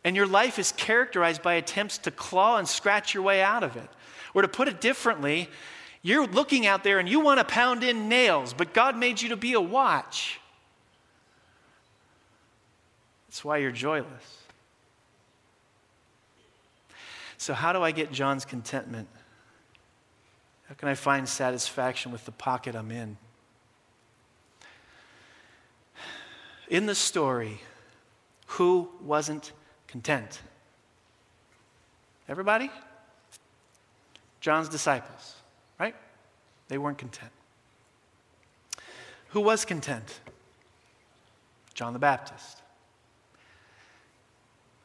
And 0.03 0.17
your 0.17 0.27
life 0.27 0.59
is 0.59 0.73
characterized 0.73 1.41
by 1.41 1.53
attempts 1.53 1.97
to 1.99 2.11
claw 2.11 2.57
and 2.57 2.67
scratch 2.67 3.13
your 3.13 3.23
way 3.23 3.41
out 3.41 3.63
of 3.63 3.77
it. 3.77 3.89
Or 4.33 4.41
to 4.41 4.49
put 4.49 4.67
it 4.67 4.81
differently, 4.81 5.49
you're 6.01 6.27
looking 6.27 6.67
out 6.67 6.83
there 6.83 6.99
and 6.99 7.07
you 7.07 7.21
want 7.21 7.39
to 7.39 7.45
pound 7.45 7.85
in 7.85 8.09
nails, 8.09 8.51
but 8.53 8.73
God 8.73 8.97
made 8.97 9.21
you 9.21 9.29
to 9.29 9.37
be 9.37 9.53
a 9.53 9.61
watch. 9.61 10.41
That's 13.29 13.45
why 13.45 13.59
you're 13.59 13.71
joyless. 13.71 14.43
So, 17.37 17.53
how 17.53 17.71
do 17.71 17.81
I 17.81 17.91
get 17.91 18.11
John's 18.11 18.43
contentment? 18.43 19.07
How 20.67 20.75
can 20.75 20.89
I 20.89 20.95
find 20.95 21.29
satisfaction 21.29 22.11
with 22.11 22.25
the 22.25 22.33
pocket 22.33 22.75
I'm 22.75 22.91
in? 22.91 23.15
In 26.69 26.85
the 26.85 26.95
story, 26.95 27.61
who 28.47 28.89
wasn't 29.01 29.53
content? 29.87 30.41
Everybody? 32.27 32.69
John's 34.41 34.69
disciples, 34.69 35.35
right? 35.79 35.95
They 36.67 36.77
weren't 36.77 36.97
content. 36.97 37.31
Who 39.29 39.41
was 39.41 39.65
content? 39.65 40.19
John 41.73 41.93
the 41.93 41.99
Baptist. 41.99 42.61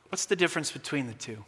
What's 0.08 0.26
the 0.26 0.36
difference 0.36 0.70
between 0.70 1.06
the 1.06 1.14
two? 1.14 1.44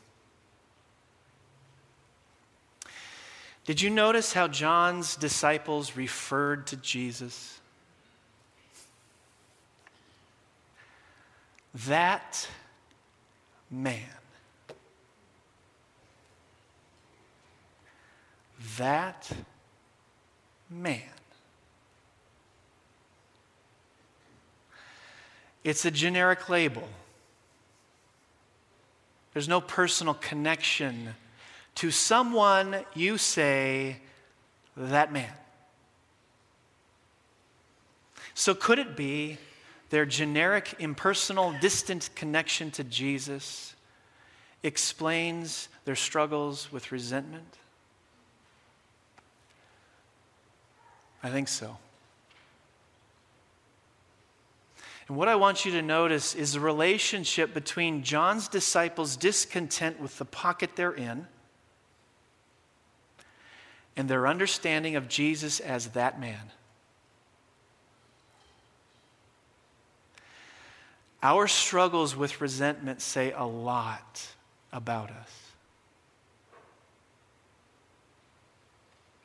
Did 3.67 3.81
you 3.81 3.91
notice 3.91 4.33
how 4.33 4.49
John's 4.49 5.17
disciples 5.17 5.97
referred 5.97 6.67
to 6.69 6.77
Jesus? 6.77 7.61
That 11.75 12.49
man. 13.71 14.01
That 18.79 19.31
man. 20.71 21.03
It's 25.65 25.85
a 25.85 25.91
generic 25.91 26.49
label. 26.49 26.89
There's 29.33 29.49
no 29.49 29.61
personal 29.61 30.15
connection 30.15 31.15
to 31.77 31.91
someone 31.91 32.85
you 32.95 33.19
say, 33.19 33.97
that 34.77 35.13
man. 35.13 35.33
So, 38.35 38.55
could 38.55 38.79
it 38.79 38.97
be 38.97 39.39
their 39.91 40.07
generic, 40.07 40.75
impersonal, 40.79 41.55
distant 41.61 42.11
connection 42.15 42.71
to 42.73 42.85
Jesus 42.85 43.75
explains 44.63 45.69
their 45.85 45.97
struggles 45.97 46.73
with 46.73 46.91
resentment? 46.91 47.59
I 51.23 51.31
think 51.31 51.49
so. 51.49 51.79
And 55.09 55.17
what 55.17 55.29
I 55.29 55.35
want 55.35 55.65
you 55.65 55.73
to 55.73 55.83
notice 55.83 56.35
is 56.35 56.55
the 56.55 56.61
relationship 56.61 57.53
between 57.53 58.03
John's 58.03 58.49
disciples' 58.49 59.17
discontent 59.17 60.01
with 60.01 60.17
the 60.19 60.25
pocket 60.25 60.71
they're 60.77 60.93
in 60.93 61.27
and 63.97 64.09
their 64.09 64.27
understanding 64.27 64.97
of 64.97 65.09
Jesus 65.09 65.61
as 65.61 65.89
that 65.89 66.19
man. 66.19 66.51
Our 71.25 71.49
struggles 71.49 72.15
with 72.15 72.43
resentment 72.43 73.01
say 73.01 73.33
a 73.33 73.45
lot 73.45 74.29
about 74.71 75.11
us. 75.11 75.31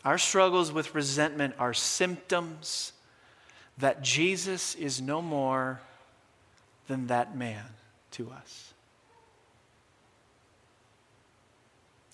Our 0.05 0.17
struggles 0.17 0.71
with 0.71 0.95
resentment 0.95 1.55
are 1.59 1.73
symptoms 1.73 2.93
that 3.79 4.01
Jesus 4.01 4.75
is 4.75 5.01
no 5.01 5.21
more 5.21 5.81
than 6.87 7.07
that 7.07 7.35
man 7.35 7.65
to 8.11 8.31
us. 8.31 8.73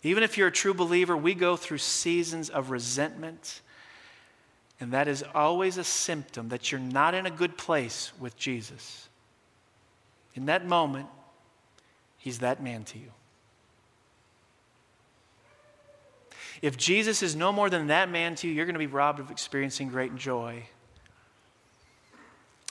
Even 0.02 0.24
if 0.24 0.36
you're 0.36 0.48
a 0.48 0.52
true 0.52 0.74
believer, 0.74 1.16
we 1.16 1.36
go 1.36 1.56
through 1.56 1.78
seasons 1.78 2.50
of 2.50 2.72
resentment, 2.72 3.62
and 4.80 4.92
that 4.94 5.08
is 5.08 5.24
always 5.36 5.78
a 5.78 5.84
symptom 5.84 6.50
that 6.50 6.72
you're 6.72 6.82
not 6.82 7.14
in 7.14 7.28
a 7.28 7.32
good 7.32 7.56
place 7.56 8.12
with 8.20 8.36
Jesus. 8.36 9.10
In 10.36 10.46
that 10.46 10.66
moment, 10.66 11.08
he's 12.18 12.40
that 12.40 12.62
man 12.62 12.84
to 12.86 13.00
you. 13.00 13.12
If 16.62 16.78
Jesus 16.78 17.22
is 17.24 17.36
no 17.36 17.52
more 17.52 17.70
than 17.70 17.88
that 17.88 18.10
man 18.10 18.36
to 18.36 18.48
you, 18.48 18.54
you're 18.54 18.66
going 18.66 18.74
to 18.74 18.80
be 18.80 18.88
robbed 18.88 19.20
of 19.20 19.32
experiencing 19.32 19.90
great 19.90 20.16
joy 20.16 20.64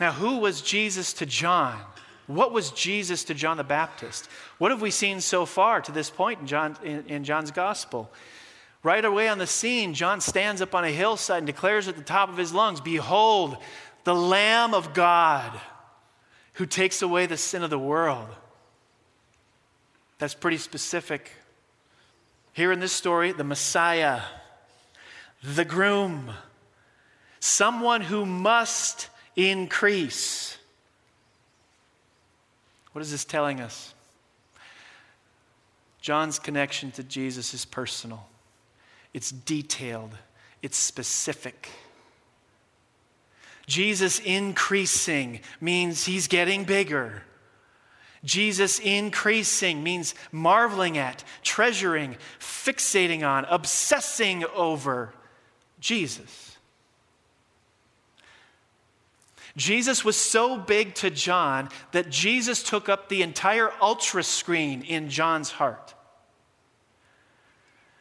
now, 0.00 0.12
who 0.12 0.38
was 0.38 0.60
Jesus 0.60 1.12
to 1.14 1.26
John? 1.26 1.78
What 2.26 2.52
was 2.52 2.70
Jesus 2.70 3.24
to 3.24 3.34
John 3.34 3.56
the 3.56 3.64
Baptist? 3.64 4.28
What 4.58 4.70
have 4.70 4.82
we 4.82 4.90
seen 4.90 5.20
so 5.20 5.46
far 5.46 5.80
to 5.82 5.92
this 5.92 6.10
point 6.10 6.40
in, 6.40 6.46
John, 6.46 6.76
in, 6.82 7.04
in 7.06 7.24
John's 7.24 7.50
gospel? 7.50 8.10
Right 8.82 9.04
away 9.04 9.28
on 9.28 9.38
the 9.38 9.46
scene, 9.46 9.94
John 9.94 10.20
stands 10.20 10.60
up 10.60 10.74
on 10.74 10.84
a 10.84 10.90
hillside 10.90 11.38
and 11.38 11.46
declares 11.46 11.86
at 11.86 11.96
the 11.96 12.02
top 12.02 12.28
of 12.28 12.36
his 12.36 12.52
lungs 12.52 12.80
Behold, 12.80 13.56
the 14.04 14.14
Lamb 14.14 14.74
of 14.74 14.94
God 14.94 15.58
who 16.54 16.66
takes 16.66 17.02
away 17.02 17.26
the 17.26 17.36
sin 17.36 17.62
of 17.62 17.70
the 17.70 17.78
world. 17.78 18.28
That's 20.18 20.34
pretty 20.34 20.58
specific. 20.58 21.32
Here 22.52 22.70
in 22.72 22.80
this 22.80 22.92
story, 22.92 23.32
the 23.32 23.44
Messiah, 23.44 24.20
the 25.42 25.64
groom, 25.64 26.30
someone 27.40 28.00
who 28.00 28.24
must 28.24 29.08
increase. 29.36 30.56
What 32.92 33.02
is 33.02 33.10
this 33.10 33.24
telling 33.24 33.60
us? 33.60 33.92
John's 36.00 36.38
connection 36.38 36.90
to 36.92 37.02
Jesus 37.02 37.54
is 37.54 37.64
personal, 37.64 38.28
it's 39.12 39.30
detailed, 39.30 40.16
it's 40.62 40.76
specific. 40.76 41.70
Jesus 43.66 44.18
increasing 44.18 45.40
means 45.60 46.04
he's 46.04 46.28
getting 46.28 46.64
bigger. 46.64 47.22
Jesus 48.24 48.78
increasing 48.78 49.82
means 49.82 50.14
marveling 50.32 50.96
at, 50.98 51.24
treasuring, 51.42 52.16
fixating 52.38 53.26
on, 53.26 53.44
obsessing 53.46 54.44
over 54.54 55.12
Jesus. 55.78 56.56
Jesus 59.56 60.04
was 60.04 60.16
so 60.16 60.58
big 60.58 60.94
to 60.96 61.10
John 61.10 61.68
that 61.92 62.10
Jesus 62.10 62.62
took 62.62 62.88
up 62.88 63.08
the 63.08 63.22
entire 63.22 63.70
ultra 63.80 64.22
screen 64.22 64.82
in 64.82 65.08
John's 65.08 65.50
heart. 65.50 65.94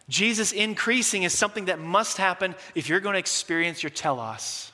Jesus 0.10 0.52
increasing 0.52 1.24
is 1.24 1.38
something 1.38 1.66
that 1.66 1.80
must 1.80 2.18
happen 2.18 2.56
if 2.76 2.90
you're 2.90 3.00
going 3.00 3.14
to 3.14 3.20
experience 3.20 3.84
your 3.84 3.90
telos. 3.90 4.73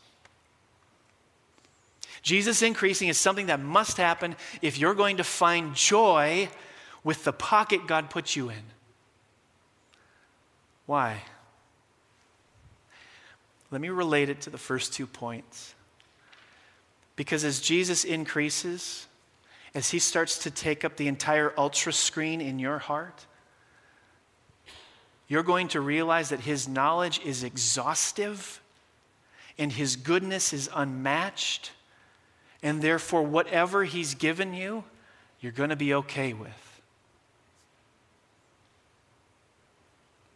Jesus 2.22 2.62
increasing 2.62 3.08
is 3.08 3.18
something 3.18 3.48
that 3.48 3.60
must 3.60 3.98
happen 3.98 4.36
if 4.62 4.78
you're 4.78 4.94
going 4.94 5.18
to 5.18 5.24
find 5.24 5.76
joy 5.76 6.50
with 7.04 7.24
the 7.24 7.34
pocket 7.34 7.88
God 7.88 8.10
puts 8.10 8.36
you 8.36 8.50
in. 8.50 8.64
Why? 10.86 11.22
Let 13.72 13.82
me 13.82 13.90
relate 13.90 14.30
it 14.30 14.42
to 14.42 14.50
the 14.50 14.58
first 14.58 14.94
two 14.94 15.08
points. 15.08 15.76
Because 17.16 17.44
as 17.44 17.60
Jesus 17.60 18.04
increases, 18.04 19.08
as 19.76 19.92
he 19.92 20.00
starts 20.00 20.40
to 20.40 20.52
take 20.52 20.84
up 20.84 20.98
the 20.98 21.08
entire 21.08 21.54
ultra 21.58 21.94
screen 21.94 22.42
in 22.42 22.60
your 22.60 22.80
heart, 22.80 23.26
you're 25.28 25.44
going 25.44 25.68
to 25.70 25.82
realize 25.82 26.30
that 26.30 26.40
his 26.40 26.68
knowledge 26.68 27.22
is 27.24 27.44
exhaustive 27.44 28.62
and 29.60 29.72
his 29.72 29.96
goodness 29.96 30.54
is 30.54 30.70
unmatched. 30.74 31.72
And 32.62 32.82
therefore, 32.82 33.24
whatever 33.24 33.84
he's 33.86 34.16
given 34.16 34.54
you, 34.54 34.84
you're 35.40 35.52
going 35.52 35.70
to 35.70 35.76
be 35.76 35.94
okay 35.94 36.34
with. 36.34 36.70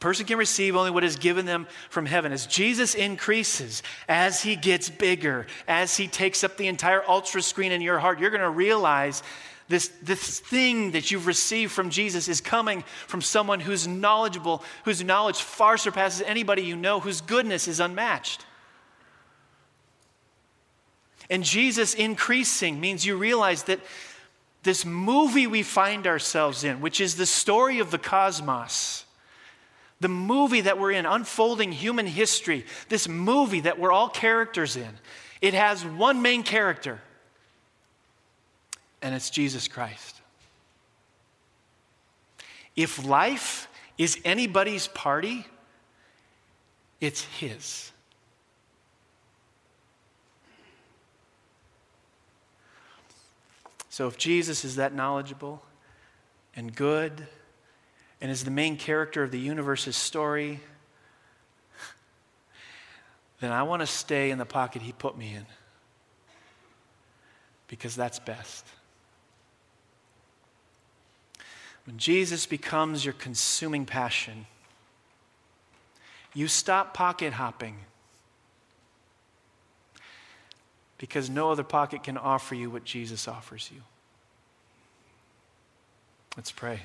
person 0.04 0.26
can 0.26 0.38
receive 0.38 0.76
only 0.76 0.92
what 0.92 1.06
is 1.06 1.16
given 1.16 1.46
them 1.46 1.66
from 1.90 2.06
heaven. 2.06 2.34
As 2.34 2.46
Jesus 2.46 2.94
increases, 2.94 3.82
as 4.10 4.44
he 4.44 4.58
gets 4.58 4.90
bigger, 4.90 5.48
as 5.66 5.96
he 5.96 6.10
takes 6.10 6.44
up 6.44 6.58
the 6.58 6.68
entire 6.68 7.02
ultra 7.08 7.42
screen 7.42 7.72
in 7.72 7.80
your 7.80 8.00
heart, 8.00 8.20
you're 8.20 8.30
going 8.30 8.42
to 8.42 8.50
realize 8.50 9.24
this, 9.70 9.88
this 10.02 10.42
thing 10.42 10.92
that 10.92 11.10
you've 11.10 11.26
received 11.26 11.72
from 11.72 11.90
Jesus 11.90 12.28
is 12.28 12.42
coming 12.42 12.84
from 13.08 13.22
someone 13.22 13.62
who's 13.62 13.88
knowledgeable, 13.88 14.62
whose 14.84 15.02
knowledge 15.02 15.42
far 15.42 15.78
surpasses 15.78 16.22
anybody 16.28 16.64
you 16.64 16.76
know, 16.76 17.00
whose 17.00 17.22
goodness 17.22 17.70
is 17.70 17.80
unmatched. 17.80 18.46
And 21.34 21.44
Jesus 21.44 21.96
increasing 21.96 22.80
means 22.80 23.08
you 23.08 23.18
realize 23.18 23.64
that 23.64 23.80
this 24.62 24.86
movie 24.86 25.48
we 25.48 25.64
find 25.64 26.06
ourselves 26.06 26.64
in, 26.64 26.80
which 26.80 27.02
is 27.02 27.16
the 27.16 27.26
story 27.26 27.80
of 27.80 27.90
the 27.90 27.98
cosmos, 27.98 29.06
the 30.00 30.10
movie 30.10 30.62
that 30.62 30.78
we're 30.78 30.92
in, 30.92 31.08
unfolding 31.08 31.72
human 31.72 32.06
history, 32.06 32.68
this 32.90 33.08
movie 33.08 33.62
that 33.62 33.80
we're 33.80 33.92
all 33.92 34.10
characters 34.10 34.76
in, 34.76 34.92
it 35.42 35.56
has 35.56 35.84
one 35.84 36.22
main 36.22 36.44
character, 36.44 37.02
and 39.02 39.16
it's 39.16 39.32
Jesus 39.32 39.68
Christ. 39.68 40.22
If 42.76 43.04
life 43.04 43.68
is 43.98 44.20
anybody's 44.24 44.88
party, 44.88 45.48
it's 47.02 47.24
His. 47.24 47.93
So 53.94 54.08
if 54.08 54.18
Jesus 54.18 54.66
is 54.66 54.78
that 54.78 54.96
knowledgeable 54.96 55.62
and 56.56 56.76
good, 56.76 57.28
and 58.20 58.32
is 58.32 58.44
the 58.44 58.50
main 58.50 58.76
character 58.76 59.22
of 59.22 59.30
the 59.30 59.38
universe's 59.38 59.96
story, 59.96 60.62
then 63.40 63.52
I 63.52 63.62
want 63.62 63.82
to 63.82 63.86
stay 63.86 64.32
in 64.32 64.40
the 64.40 64.48
pocket 64.48 64.82
he 64.82 64.94
put 64.94 65.16
me 65.16 65.36
in 65.36 65.46
because 67.68 67.96
that's 67.96 68.18
best. 68.18 68.66
When 71.86 72.00
Jesus 72.00 72.48
becomes 72.48 73.06
your 73.06 73.14
consuming 73.14 73.86
passion, 73.86 74.48
you 76.34 76.48
stop 76.48 76.96
pocket 76.96 77.34
hopping 77.34 77.78
because 81.04 81.30
no 81.30 81.52
other 81.52 81.66
pocket 81.66 82.02
can 82.02 82.18
offer 82.18 82.56
you 82.56 82.70
what 82.70 82.86
Jesus 82.86 83.28
offers 83.28 83.70
you. 83.76 83.82
Let's 86.38 86.50
pray. 86.50 86.80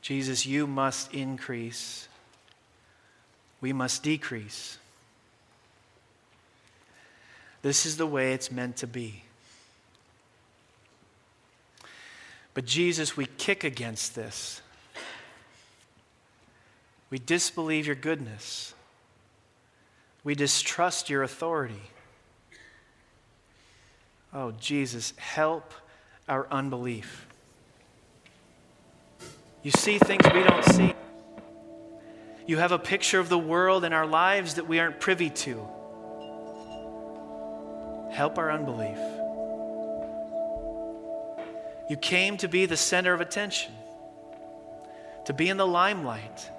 Jesus, 0.00 0.46
you 0.46 0.66
must 0.66 1.12
increase, 1.12 2.08
we 3.60 3.74
must 3.74 4.02
decrease. 4.02 4.78
This 7.60 7.84
is 7.84 7.98
the 7.98 8.06
way 8.06 8.32
it's 8.32 8.50
meant 8.50 8.78
to 8.78 8.86
be. 8.86 9.24
But 12.54 12.64
Jesus, 12.64 13.14
we 13.14 13.26
kick 13.26 13.62
against 13.62 14.14
this. 14.14 14.62
We 17.10 17.18
disbelieve 17.18 17.86
your 17.86 17.96
goodness. 17.96 18.74
We 20.24 20.34
distrust 20.34 21.08
your 21.08 21.22
authority. 21.22 21.82
Oh, 24.34 24.52
Jesus, 24.52 25.12
help 25.16 25.72
our 26.28 26.48
unbelief. 26.50 27.26
You 29.62 29.70
see 29.70 29.98
things 29.98 30.24
we 30.32 30.42
don't 30.42 30.64
see. 30.64 30.94
You 32.46 32.58
have 32.58 32.72
a 32.72 32.78
picture 32.78 33.18
of 33.18 33.28
the 33.28 33.38
world 33.38 33.84
and 33.84 33.94
our 33.94 34.06
lives 34.06 34.54
that 34.54 34.68
we 34.68 34.78
aren't 34.78 35.00
privy 35.00 35.30
to. 35.30 35.66
Help 38.12 38.38
our 38.38 38.50
unbelief. 38.50 38.98
You 41.88 41.96
came 41.96 42.36
to 42.38 42.48
be 42.48 42.66
the 42.66 42.76
center 42.76 43.12
of 43.12 43.20
attention, 43.20 43.72
to 45.24 45.32
be 45.32 45.48
in 45.48 45.56
the 45.56 45.66
limelight. 45.66 46.50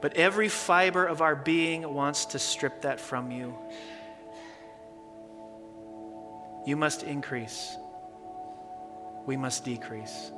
But 0.00 0.14
every 0.14 0.48
fiber 0.48 1.04
of 1.04 1.20
our 1.20 1.34
being 1.34 1.92
wants 1.92 2.26
to 2.26 2.38
strip 2.38 2.82
that 2.82 3.00
from 3.00 3.30
you. 3.30 3.56
You 6.66 6.76
must 6.76 7.02
increase, 7.02 7.76
we 9.26 9.36
must 9.36 9.64
decrease. 9.64 10.32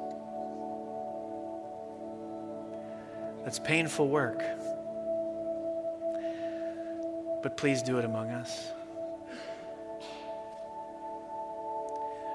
That's 3.44 3.58
painful 3.58 4.08
work. 4.08 4.42
But 7.42 7.56
please 7.56 7.82
do 7.82 7.98
it 7.98 8.04
among 8.04 8.30
us. 8.30 8.70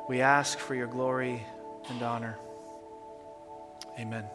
We 0.09 0.21
ask 0.21 0.59
for 0.59 0.75
your 0.75 0.87
glory 0.87 1.43
and 1.89 2.01
honor. 2.01 2.37
Amen. 3.99 4.25